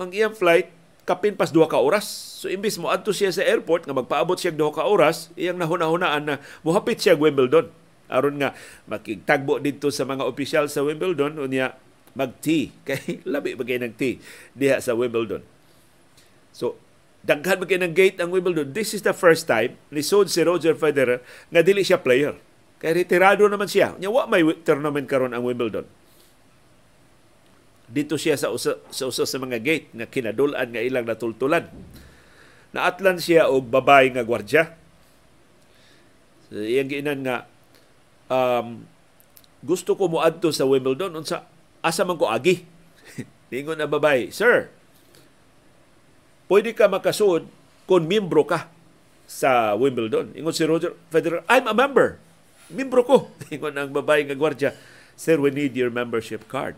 ang 0.00 0.10
iyang 0.10 0.34
flight 0.34 0.72
kapin 1.06 1.38
pas 1.38 1.54
duha 1.54 1.70
ka 1.70 1.78
oras. 1.78 2.35
So 2.36 2.52
imbis 2.52 2.76
mo 2.76 2.92
adto 2.92 3.16
siya 3.16 3.32
sa 3.32 3.40
airport 3.40 3.88
nga 3.88 3.96
magpaabot 3.96 4.36
siya 4.36 4.52
duha 4.52 4.68
ka 4.68 4.84
oras, 4.84 5.32
iyang 5.40 5.56
nahuna-hunaan 5.56 6.22
na 6.28 6.34
muhapit 6.60 7.00
siya 7.00 7.16
Wimbledon. 7.16 7.72
aron 8.12 8.36
nga 8.36 8.52
makigtagbo 8.86 9.58
dito 9.58 9.88
sa 9.88 10.04
mga 10.04 10.22
opisyal 10.28 10.68
sa 10.68 10.84
Wimbledon 10.84 11.40
unya 11.40 11.74
mag-tea 12.12 12.70
kay 12.86 13.24
labi 13.24 13.56
ba 13.56 13.64
kay 13.64 13.80
nag-tea 13.80 14.20
diha 14.52 14.76
sa 14.84 14.92
Wimbledon. 14.92 15.40
So 16.52 16.76
daghan 17.24 17.56
ba 17.56 17.64
kay 17.64 17.80
ng 17.80 17.96
gate 17.96 18.20
ang 18.20 18.28
Wimbledon. 18.28 18.76
This 18.76 18.92
is 18.92 19.00
the 19.00 19.16
first 19.16 19.48
time 19.48 19.80
ni 19.88 20.04
Sod 20.04 20.28
si 20.28 20.44
Roger 20.44 20.76
Federer 20.76 21.24
nga 21.48 21.64
dili 21.64 21.88
siya 21.88 22.04
player. 22.04 22.36
Kay 22.84 23.00
retirado 23.00 23.48
naman 23.48 23.66
siya. 23.66 23.96
Nya 23.96 24.12
wa 24.12 24.28
may 24.28 24.44
tournament 24.60 25.08
karon 25.08 25.32
ang 25.32 25.40
Wimbledon 25.40 25.88
dito 27.86 28.18
siya 28.18 28.34
sa 28.34 28.50
usa, 28.50 28.82
sa 28.90 29.06
usa 29.06 29.22
sa 29.22 29.38
mga 29.38 29.62
gate 29.62 29.86
nga 29.94 30.06
kinadulan 30.10 30.66
nga 30.74 30.82
ilang 30.82 31.06
natultulan. 31.06 31.70
Naatlan 32.76 33.16
siya 33.16 33.48
og 33.48 33.72
babay 33.72 34.12
nga 34.12 34.20
gwardya. 34.20 34.76
So, 36.52 36.60
iyang 36.60 36.92
giinan 36.92 37.24
nga 37.24 37.48
um, 38.28 38.84
gusto 39.64 39.96
ko 39.96 40.12
mo 40.12 40.20
adto 40.20 40.52
sa 40.52 40.68
Wimbledon 40.68 41.16
unsa 41.16 41.48
asa 41.80 42.04
man 42.04 42.20
ko 42.20 42.28
agi. 42.28 42.68
Ningon 43.50 43.80
na 43.80 43.88
babay, 43.88 44.28
Sir, 44.28 44.68
pwede 46.52 46.76
ka 46.76 46.84
makasud 46.84 47.48
kung 47.88 48.04
miyembro 48.04 48.44
ka 48.44 48.68
sa 49.24 49.72
Wimbledon. 49.72 50.36
Ingon 50.36 50.52
si 50.52 50.68
Roger 50.68 50.92
Federer, 51.08 51.42
I'm 51.48 51.64
a 51.64 51.72
member. 51.72 52.20
Miyembro 52.68 53.02
ko. 53.08 53.16
Ingon 53.54 53.72
ang 53.72 53.90
babay 53.90 54.28
nga 54.28 54.36
gwardya, 54.36 54.76
Sir, 55.16 55.40
we 55.40 55.48
need 55.48 55.72
your 55.72 55.88
membership 55.88 56.44
card 56.44 56.76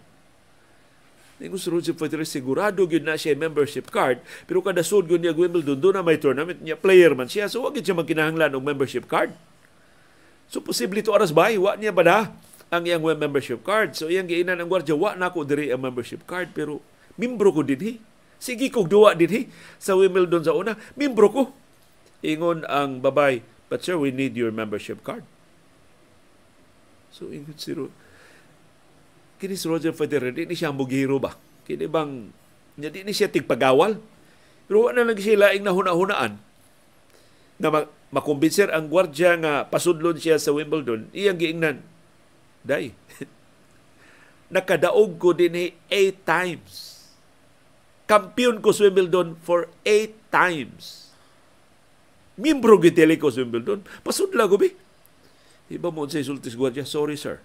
Ningon 1.39 1.59
si 1.59 1.71
Roger 1.71 1.95
Federer, 1.95 2.27
sigurado 2.27 2.83
gyud 2.83 3.07
na 3.07 3.15
siya 3.15 3.39
membership 3.39 3.95
card, 3.95 4.19
pero 4.51 4.59
kada 4.59 4.83
sud 4.83 5.07
gyud 5.07 5.23
niya 5.23 5.31
Wimbledon, 5.39 5.79
doon 5.79 5.95
na 5.95 6.03
may 6.03 6.19
tournament 6.19 6.59
niya, 6.59 6.75
player 6.75 7.15
man 7.15 7.31
siya, 7.31 7.47
so 7.47 7.63
wag 7.63 7.79
siya 7.79 7.95
magkinahanglan 7.95 8.51
og 8.59 8.63
membership 8.67 9.07
card. 9.07 9.31
So 10.51 10.59
posible 10.59 10.99
to 10.99 11.15
aras 11.15 11.31
bay, 11.31 11.55
wa 11.55 11.79
niya 11.79 11.95
ba 11.95 12.03
na 12.03 12.19
ang 12.69 12.83
iyang 12.85 13.05
membership 13.05 13.63
card. 13.63 13.95
So 13.95 14.11
iyang 14.11 14.27
giinan 14.27 14.59
ang 14.59 14.67
gwardiya, 14.67 14.99
wa 14.99 15.15
na 15.15 15.31
ko 15.31 15.47
diri 15.47 15.71
ang 15.71 15.85
membership 15.85 16.27
card, 16.27 16.51
pero 16.53 16.83
membro 17.15 17.55
ko 17.55 17.63
dinhi. 17.63 18.03
Sige 18.39 18.67
kog 18.71 18.91
duwa 18.91 19.15
dinhi 19.15 19.47
sa 19.79 19.95
Wimbledon 19.95 20.43
sa 20.43 20.59
una, 20.59 20.75
membro 20.99 21.31
ko. 21.31 21.43
Ingon 22.19 22.67
ang 22.67 22.99
babay, 22.99 23.47
but 23.71 23.87
sir, 23.87 23.95
we 23.95 24.11
need 24.11 24.35
your 24.35 24.51
membership 24.51 25.07
card. 25.07 25.23
So 27.15 27.31
ingon 27.31 27.55
si 27.55 27.79
Ro- 27.79 27.95
kini 29.39 29.55
si 29.55 29.71
Roger 29.71 29.95
Federer, 29.95 30.35
di 30.35 30.45
ni 30.45 30.59
siya 30.59 30.75
mugiro 30.75 31.23
ba? 31.23 31.33
Kini 31.65 31.87
bang, 31.87 32.29
niya 32.75 32.91
di 32.91 33.07
ni 33.07 33.15
siya 33.15 33.31
tigpagawal? 33.31 33.97
Pero 34.67 34.91
wala 34.91 35.07
lang 35.07 35.17
siya 35.17 35.49
laing 35.49 35.65
na 35.65 35.73
hunahunaan 35.73 36.37
na 37.59 37.69
ma- 37.75 37.91
makumbinser 38.15 38.71
ang 38.71 38.87
gwardya 38.87 39.35
nga 39.41 39.53
pasudlon 39.67 40.19
siya 40.19 40.39
sa 40.39 40.55
Wimbledon, 40.55 41.11
iyang 41.11 41.39
giingnan, 41.39 41.83
day, 42.63 42.95
nakadaog 44.55 45.19
ko 45.19 45.35
din 45.35 45.75
eight 45.91 46.19
times. 46.23 46.99
Kampiyon 48.09 48.65
ko 48.65 48.73
sa 48.73 48.89
Wimbledon 48.89 49.37
for 49.45 49.69
eight 49.85 50.17
times. 50.33 51.13
Mimbro 52.41 52.81
gitili 52.81 53.21
ko 53.21 53.29
sa 53.29 53.45
Wimbledon. 53.45 53.85
Pasudla 54.01 54.49
ko, 54.49 54.57
bi. 54.57 54.73
Iba 55.69 55.93
mo 55.93 56.09
sa 56.09 56.17
isultis 56.17 56.57
gwardya, 56.57 56.89
sorry 56.89 57.21
sir. 57.21 57.43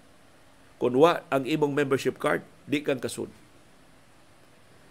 Kung 0.84 1.00
wa 1.00 1.24
ang 1.32 1.48
imong 1.48 1.72
membership 1.72 2.20
card, 2.20 2.44
di 2.68 2.84
kang 2.84 3.00
kasud. 3.00 3.32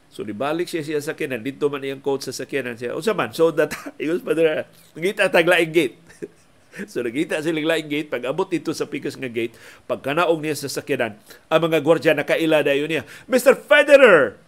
So, 0.10 0.26
libalik 0.26 0.66
siya 0.66 0.82
siya 0.82 0.98
sa 0.98 1.14
sakyanan. 1.14 1.46
Dito 1.46 1.70
man 1.70 1.86
iyang 1.86 2.02
coach 2.02 2.26
sa 2.26 2.34
sakyanan 2.34 2.74
siya. 2.74 2.98
O 2.98 3.02
man, 3.14 3.30
so 3.30 3.54
that, 3.54 3.70
igos 4.02 4.26
pa 4.26 4.34
dira, 4.34 4.66
ngita 4.98 5.30
taglaing 5.30 5.70
gate. 5.70 6.02
so, 6.90 7.06
nagita 7.06 7.38
sila 7.46 7.62
laing 7.62 7.94
gate. 7.94 8.10
Pag 8.10 8.26
abot 8.26 8.50
dito 8.50 8.74
sa 8.74 8.90
pikas 8.90 9.14
nga 9.22 9.30
gate, 9.30 9.54
pag 9.86 10.02
kanaog 10.02 10.42
niya 10.42 10.58
sa 10.58 10.82
sakyanan, 10.82 11.14
ang 11.46 11.62
mga 11.62 11.86
gwardya 11.86 12.18
nakaila 12.18 12.66
dayon 12.66 12.90
niya, 12.90 13.06
Mr. 13.30 13.54
Federer, 13.54 14.42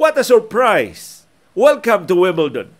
what 0.00 0.16
a 0.16 0.24
surprise! 0.24 1.28
Welcome 1.52 2.08
to 2.08 2.24
Wimbledon. 2.24 2.72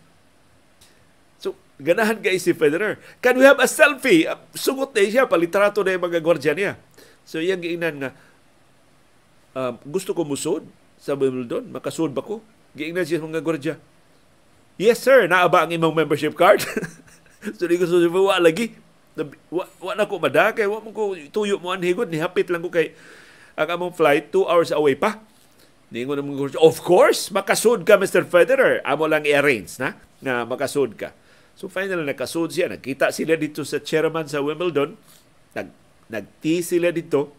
So, 1.37 1.53
ganahan 1.77 2.17
kay 2.25 2.41
si 2.41 2.57
Federer. 2.57 2.97
Can 3.21 3.37
we 3.37 3.45
have 3.45 3.61
a 3.61 3.69
selfie? 3.69 4.25
Sugot 4.57 4.89
na 4.97 5.05
siya, 5.05 5.29
palitrato 5.29 5.85
na 5.85 5.93
yung 5.93 6.09
mga 6.09 6.17
gwardya 6.25 6.57
niya. 6.57 6.81
So 7.27 7.43
iyang 7.43 7.59
giingnan 7.59 7.99
nga 7.99 8.09
uh, 9.51 9.75
gusto 9.83 10.15
ko 10.15 10.23
musod 10.23 10.63
sa 10.95 11.13
Wimbledon, 11.19 11.67
makasud 11.67 12.15
ba 12.15 12.23
ko? 12.23 12.39
Giingnan 12.71 13.03
siya 13.03 13.19
mga 13.19 13.43
gwardiya. 13.43 13.75
Yes 14.79 15.03
sir, 15.03 15.27
naa 15.27 15.51
ba 15.51 15.67
ang 15.67 15.75
imong 15.75 15.91
membership 15.91 16.39
card? 16.39 16.63
so 17.59 17.67
di 17.67 17.75
ko 17.75 17.83
so 17.83 17.99
wa 17.99 18.39
lagi. 18.39 18.71
Wa, 19.51 19.65
wa 19.81 19.93
na 19.97 20.07
ko 20.07 20.21
madakay, 20.23 20.69
wa 20.69 20.79
mo 20.79 20.95
ko 20.95 21.17
tuyo 21.33 21.59
mo 21.59 21.75
anhigod 21.75 22.07
ni 22.07 22.21
hapit 22.21 22.47
lang 22.47 22.63
ko 22.63 22.71
kay 22.71 22.95
ang 23.57 23.65
among 23.73 23.97
flight 23.97 24.29
2 24.31 24.47
hours 24.47 24.71
away 24.71 24.95
pa. 24.95 25.19
Ningon 25.89 26.21
ang 26.21 26.29
mga 26.29 26.61
of 26.61 26.79
course, 26.85 27.33
makasud 27.33 27.83
ka 27.83 27.97
Mr. 27.97 28.23
Federer. 28.23 28.79
Amo 28.85 29.09
lang 29.09 29.25
i-arrange 29.25 29.81
na 29.81 29.97
na 30.21 30.45
makasud 30.45 30.93
ka. 30.95 31.11
So 31.57 31.65
finally 31.65 32.05
nakasud 32.05 32.53
siya. 32.53 32.69
Nakita 32.69 33.09
sila 33.09 33.33
dito 33.33 33.65
sa 33.65 33.81
chairman 33.81 34.29
sa 34.29 34.39
Wimbledon. 34.45 34.93
Nag 35.57 35.86
nagti 36.07 36.63
sila 36.63 36.91
dito, 36.91 37.31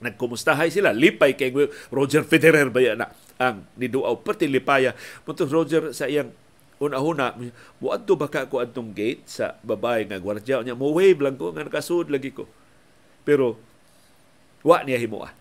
nagkumustahay 0.00 0.72
sila, 0.72 0.94
lipay 0.96 1.36
kay 1.36 1.52
Roger 1.92 2.24
Federer 2.24 2.72
ba 2.72 2.80
na 2.96 3.06
ang 3.36 3.68
niduaw 3.76 4.16
pati 4.20 4.48
lipaya. 4.48 4.96
Punto 5.24 5.44
Roger 5.48 5.92
sa 5.92 6.08
iyang 6.08 6.32
una-una, 6.80 7.36
buad 7.76 8.08
to 8.08 8.16
baka 8.16 8.48
ko 8.48 8.64
atong 8.64 8.96
gate 8.96 9.28
sa 9.28 9.60
babae 9.60 10.08
nga 10.08 10.16
gwardya 10.16 10.64
niya, 10.64 10.72
mo 10.72 10.96
wave 10.96 11.20
lang 11.20 11.36
ko 11.36 11.52
nga 11.52 11.68
nakasud 11.68 12.08
lagi 12.08 12.32
ko. 12.32 12.48
Pero 13.24 13.60
wa 14.64 14.80
niya 14.80 14.96
himuha 14.96 15.36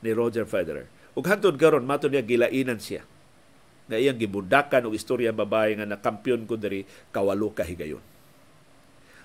ni 0.00 0.10
Roger 0.16 0.48
Federer. 0.48 0.88
Ug 1.12 1.28
hantod 1.28 1.60
karon 1.60 1.84
mato 1.84 2.08
niya 2.08 2.24
gilainan 2.24 2.80
siya 2.80 3.04
nga 3.88 3.96
iyang 3.96 4.16
gibudakan 4.16 4.88
og 4.88 4.96
istorya 4.96 5.32
babae 5.32 5.76
nga 5.76 5.88
nakampiyon 5.88 6.48
ko 6.48 6.56
diri 6.56 6.88
kawalo 7.12 7.52
ka 7.52 7.64
higayon. 7.64 8.00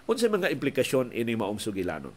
Unsa 0.04 0.28
mga 0.28 0.52
implikasyon 0.52 1.16
ini 1.16 1.32
maong 1.40 1.64
sugilanon? 1.64 2.12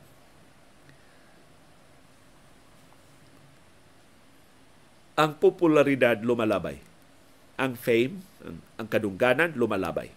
Ang 5.17 5.33
popularidad 5.39 6.21
lumalabay. 6.21 6.77
Ang 7.57 7.73
fame, 7.79 8.21
ang, 8.77 8.85
kadungganan 8.91 9.57
lumalabay. 9.57 10.13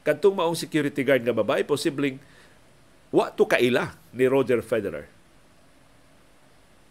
Kadtong 0.00 0.38
maong 0.38 0.56
security 0.56 1.04
guard 1.04 1.26
nga 1.26 1.36
babae, 1.36 1.60
posibleng 1.66 2.16
wa 3.12 3.28
to 3.28 3.44
kaila 3.44 4.00
ni 4.16 4.24
Roger 4.24 4.64
Federer. 4.64 5.10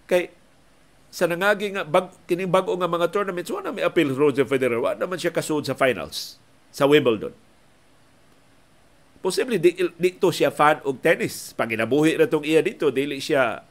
Kay 0.06 0.30
sa 1.10 1.26
nangagi 1.26 1.74
nga 1.74 1.82
bag, 1.82 2.14
kining 2.30 2.54
bag-o 2.54 2.78
nga 2.78 2.86
mga 2.86 3.10
tournaments, 3.10 3.50
wa 3.50 3.66
na 3.66 3.74
may 3.74 3.82
appeal 3.82 4.14
Roger 4.14 4.46
Federer, 4.46 4.78
wa 4.78 4.94
naman 4.94 5.18
siya 5.18 5.34
kasud 5.34 5.66
sa 5.66 5.74
finals 5.74 6.38
sa 6.70 6.86
Wimbledon 6.86 7.34
Posible 9.20 9.60
di, 9.60 9.76
dito 10.00 10.32
siya 10.32 10.48
fan 10.48 10.80
og 10.88 11.04
tennis. 11.04 11.52
Pag 11.52 11.76
inabuhi 11.76 12.16
na 12.16 12.28
itong 12.28 12.48
iya 12.48 12.64
dito, 12.64 12.88
dili 12.88 13.20
siya 13.20 13.68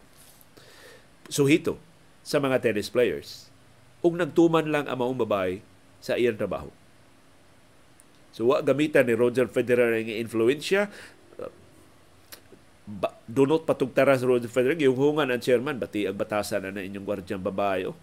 suhito 1.29 1.81
sa 2.21 2.37
mga 2.37 2.61
tennis 2.61 2.93
players. 2.93 3.49
Ug 4.05 4.13
nagtuman 4.17 4.69
lang 4.69 4.85
ang 4.85 5.01
maong 5.01 5.25
babae 5.25 5.65
sa 6.05 6.21
iyang 6.21 6.37
trabaho. 6.37 6.69
So 8.37 8.53
wa 8.53 8.61
gamitan 8.61 9.09
ni 9.09 9.17
Roger 9.17 9.49
Federer 9.49 9.99
ang 9.99 10.07
influensya 10.07 10.93
ba, 12.89 13.13
dunot 13.29 13.69
patugtara 13.69 14.17
sa 14.17 14.25
Roger 14.25 14.49
Federer 14.49 14.79
yung 14.81 14.97
hungan 14.97 15.29
ang 15.29 15.43
chairman 15.43 15.77
bati 15.77 16.09
ang 16.09 16.17
batasan 16.17 16.73
na 16.73 16.81
inyong 16.81 17.05
gwardyang 17.05 17.45
babae 17.45 17.85
oh. 17.85 17.97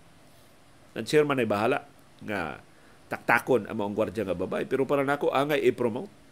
ang 0.94 1.06
chairman 1.08 1.42
ay 1.42 1.50
bahala 1.50 1.90
nga 2.22 2.62
taktakon 3.10 3.66
ang 3.66 3.78
mga 3.82 3.92
gwardya 3.98 4.24
nga 4.30 4.38
babae 4.38 4.64
pero 4.70 4.86
para 4.86 5.02
nako 5.02 5.34
angay 5.34 5.62
i-promote 5.66 6.25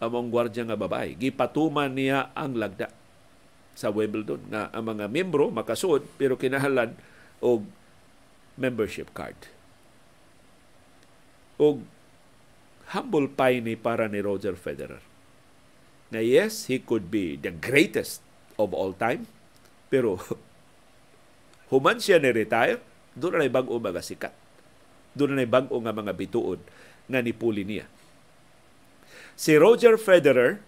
among 0.00 0.32
gwardya 0.32 0.64
nga 0.64 0.80
babae. 0.80 1.14
Gipatuman 1.14 1.92
niya 1.92 2.32
ang 2.32 2.56
lagda 2.56 2.88
sa 3.76 3.92
Wimbledon 3.92 4.40
nga 4.50 4.72
ang 4.72 4.84
mga 4.88 5.06
miyembro 5.12 5.52
makasud 5.52 6.02
pero 6.16 6.34
kinahanglan 6.40 6.96
og 7.44 7.68
membership 8.56 9.12
card. 9.12 9.36
Og 11.60 11.84
humble 12.96 13.28
pie 13.28 13.60
ni 13.60 13.76
para 13.76 14.08
ni 14.08 14.24
Roger 14.24 14.56
Federer. 14.56 15.04
Na 16.10 16.24
yes, 16.24 16.66
he 16.66 16.80
could 16.80 17.12
be 17.12 17.38
the 17.38 17.54
greatest 17.54 18.24
of 18.58 18.74
all 18.74 18.90
time, 18.96 19.30
pero 19.92 20.18
human 21.70 22.02
siya 22.02 22.18
ni 22.18 22.34
retire, 22.34 22.82
doon 23.14 23.38
na 23.38 23.52
bag-o 23.52 23.78
mga 23.78 24.02
sikat. 24.02 24.34
Doon 25.14 25.38
na 25.38 25.46
bag-o 25.46 25.76
nga 25.78 25.94
mga 25.94 26.16
bituon 26.16 26.58
nga 27.06 27.20
nipuli 27.22 27.62
niya 27.62 27.86
si 29.40 29.56
Roger 29.56 29.96
Federer 29.96 30.60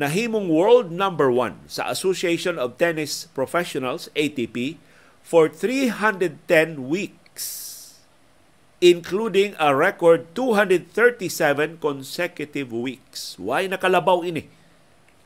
nahimong 0.00 0.48
world 0.48 0.88
number 0.88 1.28
one 1.28 1.60
sa 1.68 1.92
Association 1.92 2.56
of 2.56 2.80
Tennis 2.80 3.28
Professionals, 3.36 4.08
ATP, 4.16 4.80
for 5.20 5.52
310 5.52 6.88
weeks, 6.88 7.44
including 8.80 9.52
a 9.60 9.76
record 9.76 10.32
237 10.32 11.76
consecutive 11.76 12.72
weeks. 12.72 13.36
Why 13.36 13.68
nakalabaw 13.68 14.24
ini 14.24 14.48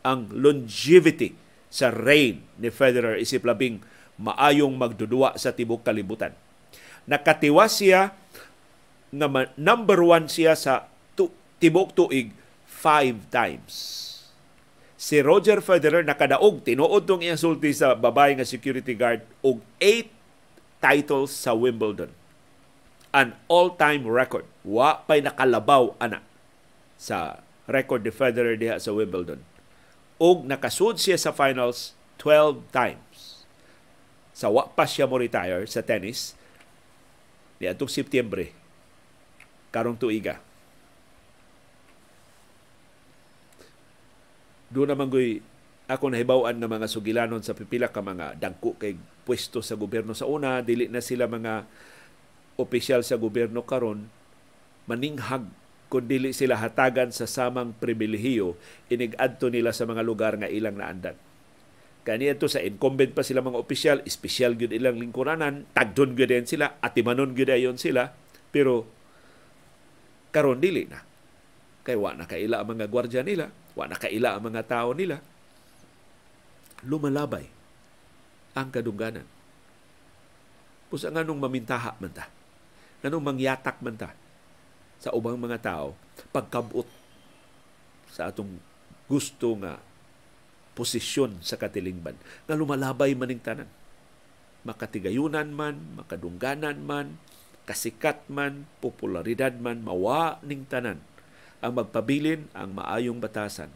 ang 0.02 0.26
longevity 0.35 1.38
sa 1.70 1.94
reign 1.94 2.42
ni 2.59 2.74
Federer 2.74 3.22
isip 3.22 3.46
labing 3.46 3.87
maayong 4.18 4.74
magdudua 4.74 5.38
sa 5.38 5.55
tibok 5.55 5.87
kalibutan. 5.87 6.35
Nakatiwa 7.07 7.70
siya 7.70 8.11
nga 9.14 9.28
number 9.55 10.02
one 10.02 10.26
siya 10.26 10.59
sa 10.59 10.90
tibok 11.62 11.94
tuig 11.94 12.35
five 12.66 13.31
times. 13.31 14.11
Si 14.98 15.22
Roger 15.22 15.62
Federer 15.62 16.03
nakadaog 16.03 16.66
tinuod 16.66 17.07
tong 17.07 17.22
iyang 17.22 17.38
sulti 17.38 17.70
sa 17.70 17.94
babae 17.94 18.35
nga 18.35 18.46
security 18.46 18.98
guard 18.98 19.22
og 19.46 19.62
eight 19.79 20.11
titles 20.83 21.31
sa 21.31 21.55
Wimbledon. 21.55 22.11
An 23.14 23.38
all-time 23.46 24.03
record. 24.11 24.42
Wa 24.66 25.07
pay 25.07 25.22
nakalabaw 25.22 25.94
ana 26.03 26.27
sa 26.98 27.42
record 27.70 28.03
ni 28.03 28.11
Federer 28.11 28.59
diha 28.59 28.83
sa 28.83 28.90
Wimbledon. 28.90 29.38
Og 30.18 30.42
nakasud 30.42 30.98
siya 30.98 31.18
sa 31.18 31.31
finals 31.31 31.94
12 32.18 32.62
times. 32.75 33.46
Sa 34.35 34.51
wa 34.51 34.66
pa 34.66 34.87
siya 34.87 35.07
mo 35.07 35.18
retire 35.18 35.62
sa 35.70 35.83
tennis 35.83 36.35
niadtong 37.62 37.90
Setyembre 37.90 38.51
karong 39.70 39.94
tuiga 39.94 40.42
doon 44.72 44.96
naman 44.96 45.12
goy 45.12 45.44
ako 45.90 46.08
nahibawan 46.08 46.56
nga 46.56 46.70
mga 46.70 46.88
sugilanon 46.88 47.44
sa 47.44 47.52
pipila 47.52 47.92
ka 47.92 48.00
mga 48.00 48.40
dangko 48.40 48.80
kay 48.80 48.96
pwesto 49.28 49.61
sa 49.61 49.76
gobyerno. 49.76 50.16
Sa 50.16 50.24
una 50.24 50.64
dili 50.64 50.88
na 50.88 51.04
sila 51.04 51.28
mga 51.28 51.68
opisyal 52.56 53.04
sa 53.04 53.20
gobyerno 53.20 53.61
karon. 53.68 54.08
Maninghag 54.88 55.44
kung 55.92 56.08
dili 56.08 56.32
sila 56.32 56.56
hatagan 56.56 57.12
sa 57.12 57.28
samang 57.28 57.76
pribilehiyo 57.76 58.56
inig-adto 58.88 59.52
nila 59.52 59.76
sa 59.76 59.85
mga 59.85 60.00
lugar 60.00 60.40
nga 60.40 60.48
ilang 60.48 60.80
naandan. 60.80 61.14
Kani 62.02 62.32
ito 62.32 62.48
sa 62.48 62.64
incumbent 62.64 63.12
pa 63.14 63.22
sila 63.22 63.44
mga 63.44 63.61
opisyal 63.61 63.98
espesyal 64.02 64.58
gyud 64.58 64.72
ilang 64.74 64.98
lingkuranan 64.98 65.68
tagdon 65.70 66.16
gyud 66.16 66.32
din 66.32 66.48
sila 66.48 66.80
atimanon 66.82 67.37
gyud 67.37 67.52
ayon 67.52 67.76
sila 67.78 68.11
pero 68.48 68.88
karon 70.32 70.58
dili 70.58 70.88
na. 70.88 71.04
Kay 71.85 71.98
wa 72.00 72.16
na 72.16 72.24
kaila 72.24 72.64
ang 72.64 72.72
mga 72.72 72.88
gwardya 72.88 73.22
nila 73.22 73.52
wa 73.72 73.88
na 73.88 73.96
kaila 73.96 74.37
ang 74.37 74.44
mga 74.52 74.62
tao 74.68 74.92
nila 74.92 75.20
lumalabay 76.82 77.46
ang 78.52 78.68
kadungganan. 78.68 79.24
Pusa 80.92 81.08
nga 81.08 81.24
nung 81.24 81.40
mamintaha 81.40 81.96
man 81.96 82.12
ta. 82.12 82.28
Nganong 83.00 83.24
mangyatak 83.24 83.80
man 83.80 83.96
ta 83.96 84.12
sa 85.02 85.11
ubang 85.11 85.35
mga 85.35 85.58
tao 85.58 85.98
pagkabot 86.30 86.87
sa 88.06 88.30
atong 88.30 88.54
gusto 89.11 89.58
nga 89.58 89.82
posisyon 90.78 91.42
sa 91.42 91.58
katilingban 91.58 92.14
nga 92.46 92.54
lumalabay 92.54 93.11
maning 93.18 93.42
tanan 93.42 93.66
makatigayunan 94.62 95.50
man 95.50 95.98
makadungganan 95.98 96.78
man 96.87 97.18
kasikat 97.66 98.22
man 98.30 98.70
popularidad 98.78 99.58
man 99.58 99.82
mawa 99.82 100.38
ning 100.46 100.62
tanan 100.70 101.02
ang 101.62 101.79
magpabilin 101.79 102.51
ang 102.53 102.75
maayong 102.75 103.22
batasan 103.22 103.70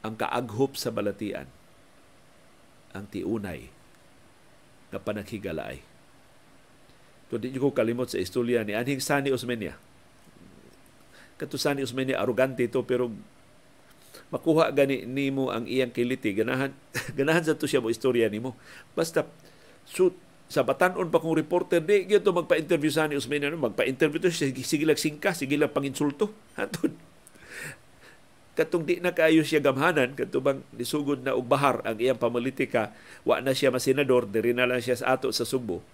ang 0.00 0.14
kaaghop 0.16 0.78
sa 0.78 0.88
balatian 0.94 1.44
ang 2.94 3.04
tiunay 3.10 3.68
nga 4.90 4.98
panaghigalaay. 4.98 5.78
To 7.30 7.38
di 7.38 7.54
ko 7.54 7.70
kalimot 7.70 8.10
sa 8.10 8.18
istorya 8.18 8.66
ni 8.66 8.74
Anhing 8.74 8.98
Sani 8.98 9.30
Osmeña. 9.30 9.78
Kato 11.38 11.54
Sani 11.54 11.86
Osmeña, 11.86 12.18
arugante 12.18 12.66
to 12.66 12.82
pero 12.82 13.14
makuha 14.34 14.70
gani 14.74 15.06
nimo 15.06 15.50
ang 15.50 15.66
iyang 15.66 15.94
kiliti 15.94 16.34
ganahan 16.34 16.74
ganahan 17.18 17.46
sa 17.46 17.58
to 17.58 17.66
siya 17.66 17.82
mo 17.82 17.90
istorya 17.90 18.30
nimo 18.30 18.54
basta 18.94 19.26
shoot 19.86 20.14
sa 20.50 20.66
batanon 20.66 21.06
pa 21.14 21.22
kong 21.22 21.38
reporter 21.38 21.78
di 21.78 22.10
gyud 22.10 22.26
to 22.26 22.34
magpa-interview 22.34 22.90
sa 22.90 23.06
ni 23.06 23.14
Osmeña 23.14 23.54
magpa-interview 23.54 24.18
to 24.18 24.34
sige, 24.34 24.82
lang 24.82 24.98
singka 24.98 25.30
sige 25.30 25.54
lang 25.54 25.70
panginsulto. 25.70 26.34
Hatod. 26.58 26.90
Katong 28.58 28.82
di 28.82 28.98
na 28.98 29.14
kaayo 29.14 29.46
siya 29.46 29.62
gamhanan 29.62 30.18
katubang 30.18 30.66
nisugod 30.74 31.22
na 31.22 31.38
og 31.38 31.46
bahar 31.46 31.86
ang 31.86 32.02
iyang 32.02 32.18
pamalitika 32.18 32.90
wa 33.22 33.38
na 33.38 33.54
siya 33.54 33.70
masenador 33.70 34.26
diri 34.26 34.50
na 34.50 34.66
lang 34.66 34.82
siya 34.82 34.98
sa 34.98 35.14
ato 35.14 35.30
sa 35.30 35.46
Subo. 35.46 35.86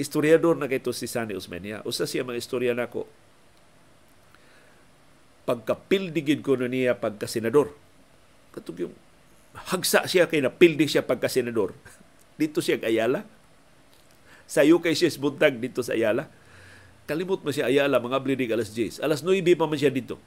Historiador 0.00 0.56
na 0.56 0.72
kayto 0.72 0.96
si 0.96 1.04
Sani 1.04 1.36
Usmania 1.36 1.84
usa 1.84 2.08
siya 2.08 2.24
mga 2.24 2.40
istorya 2.40 2.72
nako. 2.72 3.04
Pagkapildigid 5.44 6.40
ko 6.40 6.56
na 6.56 6.64
niya 6.64 6.96
pagka 6.96 7.28
senador 7.28 7.76
katong 8.56 8.88
yung 8.88 8.94
hagsa 9.52 10.08
siya 10.08 10.32
kay 10.32 10.40
napildi 10.40 10.88
siya 10.88 11.04
pagka 11.04 11.28
senador 11.28 11.76
dito 12.40 12.64
siya 12.64 12.80
Ayala 12.80 13.28
sayo 14.52 14.84
kay 14.84 14.92
siya 14.92 15.08
buntag 15.16 15.56
dito 15.56 15.80
sa 15.80 15.96
Ayala 15.96 16.28
kalimot 17.08 17.40
mo 17.40 17.48
siya 17.48 17.72
Ayala 17.72 17.96
mga 17.96 18.20
blidig 18.20 18.52
alas 18.52 18.68
10 18.76 19.00
alas 19.00 19.24
9 19.24 19.40
pa 19.56 19.64
man 19.64 19.80
siya 19.80 19.88
dito 19.88 20.20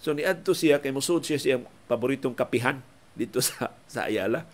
So 0.00 0.16
ni 0.16 0.24
adto 0.24 0.56
siya 0.56 0.80
kay 0.80 0.96
musud 0.96 1.20
siya 1.20 1.36
siyang 1.36 1.68
paboritong 1.84 2.32
kapihan 2.32 2.80
dito 3.12 3.44
sa 3.44 3.76
sa 3.84 4.08
Ayala. 4.08 4.48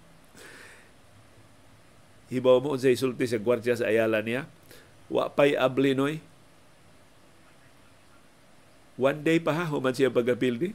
Hibaw 2.26 2.58
mo 2.58 2.74
sa 2.74 2.90
isulti 2.90 3.30
sa 3.30 3.38
gwardiya 3.38 3.78
sa 3.78 3.86
Ayala 3.86 4.18
niya. 4.26 4.50
Wa 5.06 5.30
pay 5.30 5.54
ablinoy. 5.54 6.18
One 8.98 9.22
day 9.22 9.38
pa 9.38 9.54
ha, 9.54 9.64
human 9.70 9.94
siya 9.94 10.10
pagapildi. 10.10 10.74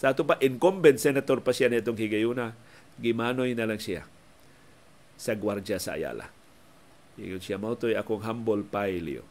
Sa 0.00 0.14
ato 0.14 0.24
pa, 0.24 0.40
incumbent 0.40 0.96
senator 0.96 1.44
pa 1.44 1.52
siya 1.52 1.68
nitong 1.68 1.98
higayuna. 1.98 2.56
Gimanoy 2.96 3.52
na 3.52 3.68
lang 3.68 3.82
siya 3.82 4.08
sa 5.20 5.36
gwardiya 5.36 5.76
sa 5.76 6.00
Ayala. 6.00 6.37
Ingon 7.18 7.42
siya, 7.42 7.58
mautoy 7.58 7.98
akong 7.98 8.22
humble 8.22 8.62
pailyo. 8.62 9.26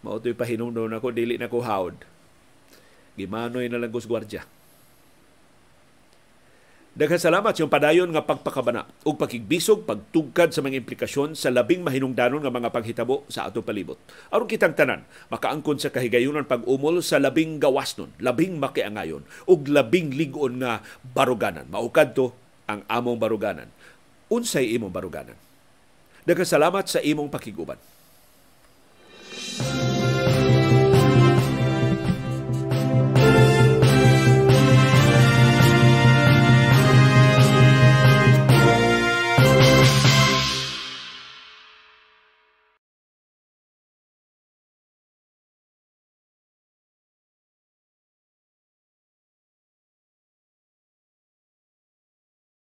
Mautoy 0.00 0.32
pahinungdo 0.32 0.88
na 0.88 0.96
ko, 0.96 1.12
dili 1.12 1.36
na 1.36 1.52
ko 1.52 1.60
hawd 1.60 2.00
Gimanoy 3.20 3.68
na 3.68 3.76
lang 3.76 3.92
gwardiya. 3.92 4.46
Daghang 6.90 7.22
salamat 7.22 7.54
sa 7.54 7.70
padayon 7.70 8.10
nga 8.10 8.26
pagpakabana 8.26 8.82
ug 9.06 9.14
pakigbisog 9.14 9.86
pagtugkad 9.86 10.50
sa 10.50 10.58
mga 10.58 10.82
implikasyon 10.82 11.38
sa 11.38 11.54
labing 11.54 11.86
mahinungdanon 11.86 12.42
nga 12.42 12.50
mga 12.50 12.74
panghitabo 12.74 13.22
sa 13.30 13.46
atong 13.46 13.62
palibot. 13.62 13.94
Aron 14.34 14.50
kitang 14.50 14.74
tanan 14.74 15.06
makaangkon 15.30 15.78
sa 15.78 15.94
kahigayunan 15.94 16.50
pag-umol 16.50 16.98
sa 16.98 17.22
labing 17.22 17.62
gawasnon, 17.62 18.10
labing 18.18 18.58
makiangayon 18.58 19.22
ug 19.46 19.60
labing 19.70 20.18
ligon 20.18 20.58
nga 20.58 20.82
baruganan. 21.14 21.70
Maukad 21.70 22.10
to 22.10 22.34
ang 22.66 22.82
among 22.90 23.22
baruganan. 23.22 23.70
Unsay 24.26 24.74
imong 24.74 24.90
baruganan? 24.90 25.38
Nagkasalamat 26.30 26.86
sa 26.86 27.02
imong 27.02 27.26
pakiguban. 27.26 27.74